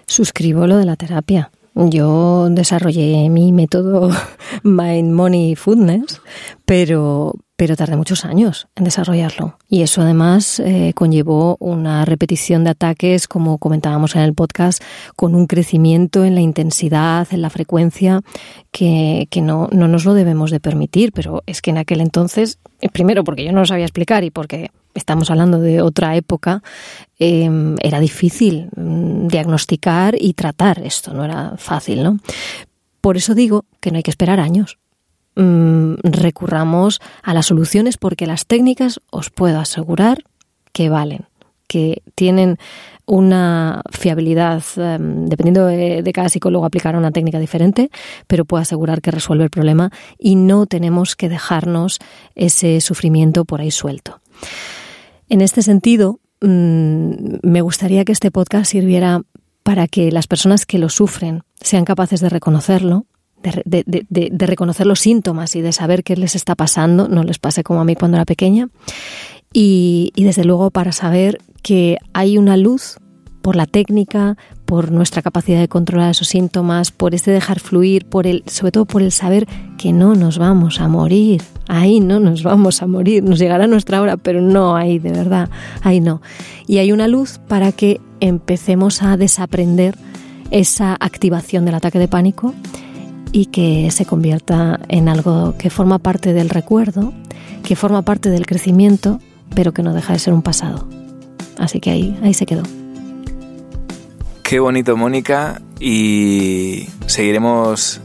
Suscribo 0.07 0.67
lo 0.67 0.77
de 0.77 0.85
la 0.85 0.97
terapia. 0.97 1.51
Yo 1.75 2.49
desarrollé 2.51 3.29
mi 3.31 3.53
método 3.53 4.11
Mind 4.63 5.13
Money 5.13 5.57
Foodness, 5.57 6.21
pero, 6.65 7.35
pero 7.57 7.77
tardé 7.77 7.97
muchos 7.97 8.25
años 8.25 8.67
en 8.75 8.85
desarrollarlo. 8.85 9.59
Y 9.69 9.83
eso 9.83 10.03
además 10.03 10.61
eh, 10.61 10.93
conllevó 10.95 11.57
una 11.61 12.05
repetición 12.05 12.65
de 12.65 12.71
ataques, 12.71 13.29
como 13.29 13.59
comentábamos 13.59 14.17
en 14.17 14.23
el 14.23 14.35
podcast, 14.35 14.83
con 15.15 15.35
un 15.35 15.47
crecimiento 15.47 16.25
en 16.25 16.35
la 16.35 16.41
intensidad, 16.41 17.29
en 17.31 17.43
la 17.43 17.51
frecuencia, 17.51 18.23
que, 18.73 19.29
que 19.31 19.41
no, 19.41 19.69
no 19.71 19.87
nos 19.87 20.05
lo 20.05 20.15
debemos 20.15 20.51
de 20.51 20.61
permitir. 20.61 21.13
Pero 21.13 21.43
es 21.47 21.63
que 21.63 21.71
en 21.71 21.79
aquel 21.79 22.01
entonces, 22.01 22.59
eh, 22.81 22.89
primero 22.89 23.23
porque 23.23 23.45
yo 23.45 23.53
no 23.53 23.61
lo 23.61 23.67
sabía 23.67 23.85
explicar 23.85 24.25
y 24.25 24.31
porque 24.31 24.71
estamos 24.95 25.31
hablando 25.31 25.61
de 25.61 25.81
otra 25.81 26.17
época, 26.17 26.63
eh, 27.19 27.49
era 27.83 28.01
difícil 28.01 28.69
mm, 28.77 29.29
diagnosticar 29.29 30.17
y 30.19 30.35
tratar 30.35 30.81
esto, 30.81 31.13
no 31.15 31.25
era 31.25 31.55
fácil, 31.57 32.03
¿no? 32.03 32.19
Por 33.01 33.17
eso 33.17 33.35
digo 33.35 33.65
que 33.81 33.91
no 33.91 33.99
hay 33.99 34.03
que 34.03 34.11
esperar 34.11 34.41
años. 34.41 34.79
Mm, 35.37 35.95
recurramos 36.05 37.01
a 37.23 37.35
las 37.35 37.47
soluciones 37.47 37.97
porque 37.97 38.27
las 38.27 38.47
técnicas 38.47 39.01
os 39.11 39.31
puedo 39.31 39.59
asegurar 39.59 40.25
que 40.73 40.89
valen, 40.89 41.27
que 41.67 42.03
tienen 42.15 42.57
una 43.07 43.83
fiabilidad, 43.91 44.63
eh, 44.77 44.99
dependiendo 45.01 45.67
de, 45.67 46.09
cada 46.15 46.29
psicólogo 46.29 46.65
aplicará 46.65 46.99
una 46.99 47.11
técnica 47.11 47.41
diferente, 47.41 47.91
pero 48.29 48.45
puedo 48.45 48.63
asegurar 48.63 49.01
que 49.01 49.11
resuelve 49.11 49.45
el 49.45 49.51
problema 49.51 49.91
y 50.19 50.37
no 50.37 50.67
tenemos 50.67 51.17
que 51.17 51.29
dejarnos 51.29 51.99
ese 52.37 52.81
sufrimiento 52.81 53.45
por 53.45 53.61
ahí 53.61 53.73
suelto. 53.73 54.21
En 55.29 55.41
este 55.41 55.63
sentido, 55.63 56.21
mm, 56.43 57.39
me 57.43 57.61
gustaría 57.61 58.05
que 58.05 58.13
este 58.13 58.31
podcast 58.31 58.71
sirviera 58.71 59.23
para 59.65 59.89
que 59.89 60.13
las 60.13 60.29
personas 60.29 60.65
que 60.65 60.79
lo 60.79 60.91
sufren 60.91 61.43
sean 61.61 61.85
capaces 61.85 62.21
de 62.21 62.29
reconocerlo, 62.29 63.07
de, 63.65 64.47
reconocer 64.47 64.87
los 64.87 65.01
síntomas 65.01 65.55
y 65.57 65.61
de 65.61 65.73
saber 65.73 66.03
qué 66.05 66.17
les 66.17 66.35
está 66.35 66.55
pasando, 66.55 67.09
no 67.09 67.23
les 67.23 67.39
pase 67.39 67.63
como 67.63 67.81
a 67.81 67.85
mí 67.85 67.95
cuando 67.95 68.17
era 68.17 68.25
pequeña, 68.25 68.69
y, 69.53 70.13
y 70.15 70.25
desde 70.25 70.45
luego 70.45 70.71
para 70.71 70.93
saber 70.93 71.39
que 71.63 71.99
hay 72.13 72.39
una 72.39 72.57
luz 72.57 72.99
por 73.45 73.57
la 73.57 73.67
técnica, 73.67 74.39
por 74.65 74.91
nuestra 74.91 75.21
capacidad 75.21 75.61
de 75.61 75.69
controlar 75.69 76.11
esos 76.11 76.29
síntomas, 76.29 76.91
por 76.91 77.15
este 77.15 77.31
dejar 77.31 77.61
fluir, 77.61 78.07
por 78.07 78.27
el, 78.27 78.43
sobre 78.47 78.73
todo 78.73 78.87
por 78.87 79.03
el 79.03 79.13
saber 79.13 79.47
que 79.77 79.93
no 79.93 80.15
nos 80.15 80.39
vamos 80.39 80.81
a 80.81 80.89
morir. 80.89 81.43
Ahí 81.69 82.01
no 82.01 82.21
nos 82.21 82.43
vamos 82.43 82.81
a 82.81 82.87
morir, 82.87 83.23
nos 83.23 83.39
llegará 83.39 83.67
nuestra 83.67 84.01
hora, 84.01 84.17
pero 84.17 84.41
no 84.41 84.77
ahí, 84.77 84.99
de 84.99 85.13
verdad, 85.13 85.51
ahí 85.83 86.01
no. 86.01 86.23
Y 86.67 86.79
hay 86.79 86.91
una 86.91 87.07
luz 87.07 87.39
para 87.47 87.71
que 87.73 88.01
empecemos 88.21 89.03
a 89.03 89.19
desaprender 89.19 89.99
esa 90.51 90.97
activación 90.99 91.67
del 91.67 91.75
ataque 91.75 91.99
de 91.99 92.09
pánico 92.09 92.55
y 93.35 93.47
que 93.47 93.91
se 93.91 94.07
convierta 94.07 94.79
en 94.89 95.09
algo 95.09 95.57
que 95.59 95.69
forma 95.69 95.99
parte 95.99 96.33
del 96.33 96.49
recuerdo, 96.49 97.13
que 97.65 97.75
forma 97.75 98.03
parte 98.03 98.31
del 98.31 98.47
crecimiento, 98.47 99.19
pero 99.57 99.75
que 99.75 99.83
no 99.83 99.93
deja 99.93 100.13
de 100.13 100.21
ser 100.21 100.33
un 100.33 100.43
pasado. 100.43 100.89
Así 101.59 101.81
que 101.81 101.91
ahí, 101.91 102.17
ahí 102.23 102.33
se 102.33 102.47
quedó. 102.47 102.63
Qué 104.45 104.61
bonito, 104.61 104.97
Mónica. 104.97 105.61
Y 105.81 106.87
seguiremos 107.07 108.01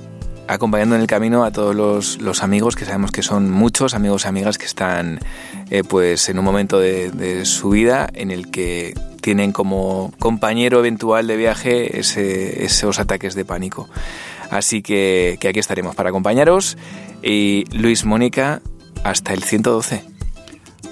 acompañando 0.47 0.95
en 0.95 1.01
el 1.01 1.07
camino 1.07 1.43
a 1.43 1.51
todos 1.51 1.75
los, 1.75 2.41
amigos, 2.43 2.75
que 2.75 2.85
sabemos 2.85 3.11
que 3.11 3.21
son 3.21 3.51
muchos 3.51 3.93
amigos 3.93 4.25
y 4.25 4.29
amigas 4.29 4.57
que 4.57 4.65
están 4.65 5.19
eh, 5.69 5.83
pues 5.87 6.27
en 6.29 6.39
un 6.39 6.45
momento 6.45 6.79
de, 6.79 7.45
su 7.45 7.69
vida 7.69 8.09
en 8.15 8.31
el 8.31 8.49
que 8.49 8.95
tienen 9.21 9.51
como 9.51 10.11
compañero 10.17 10.79
eventual 10.79 11.27
de 11.27 11.37
viaje 11.37 11.99
esos 11.99 12.97
ataques 12.97 13.35
de 13.35 13.45
pánico. 13.45 13.87
Así 14.49 14.81
que, 14.81 15.37
que 15.39 15.47
aquí 15.47 15.59
estaremos 15.59 15.95
para 15.95 16.09
acompañaros. 16.09 16.77
Y 17.21 17.65
Luis 17.71 18.05
Mónica, 18.05 18.61
hasta 19.03 19.33
el 19.33 19.43
112. 19.43 20.03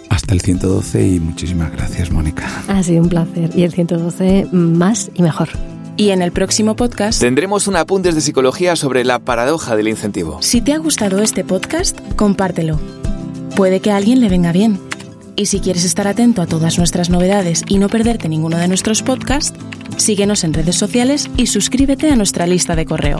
Hasta 0.10 0.34
el 0.34 0.41
112 0.41 1.08
y 1.08 1.20
muchísimas 1.20 1.72
gracias, 1.72 2.12
Mónica. 2.12 2.48
Ha 2.67 2.84
sido 2.84 3.04
un 3.04 3.10
placer. 3.10 3.50
Y 3.56 3.63
el 3.63 3.72
112 3.72 4.48
más 4.52 5.12
y 5.13 5.22
mejor. 5.22 5.50
Y 5.98 6.12
en 6.12 6.22
el 6.22 6.32
próximo 6.32 6.76
podcast 6.76 7.20
tendremos 7.20 7.67
un 7.67 7.76
apuntes 7.76 8.13
de 8.13 8.22
psicología 8.22 8.76
sobre 8.76 9.04
la 9.04 9.20
paradoja 9.20 9.76
del 9.76 9.88
incentivo. 9.88 10.38
Si 10.41 10.62
te 10.62 10.74
ha 10.74 10.78
gustado 10.78 11.20
este 11.22 11.43
podcast, 11.43 12.00
compártelo. 12.15 12.80
Puede 13.56 13.80
que 13.80 13.91
a 13.91 13.96
alguien 13.96 14.22
le 14.22 14.30
venga 14.30 14.52
bien. 14.52 14.80
Y 15.36 15.48
si 15.48 15.60
quieres 15.60 15.86
estar 15.86 16.08
atento 16.08 16.41
a 16.41 16.48
todas 16.48 16.78
nuestras 16.78 17.10
novedades 17.10 17.63
y 17.67 17.80
no 17.80 17.89
perderte 17.89 18.30
ninguno 18.30 18.58
de 18.58 18.67
nuestros 18.67 19.02
podcasts, 19.02 19.58
síguenos 19.98 20.43
en 20.43 20.54
redes 20.54 20.76
sociales 20.76 21.30
y 21.36 21.48
suscríbete 21.48 22.12
a 22.12 22.15
nuestra 22.15 22.48
lista 22.48 22.76
de 22.76 22.86
correo 22.86 23.20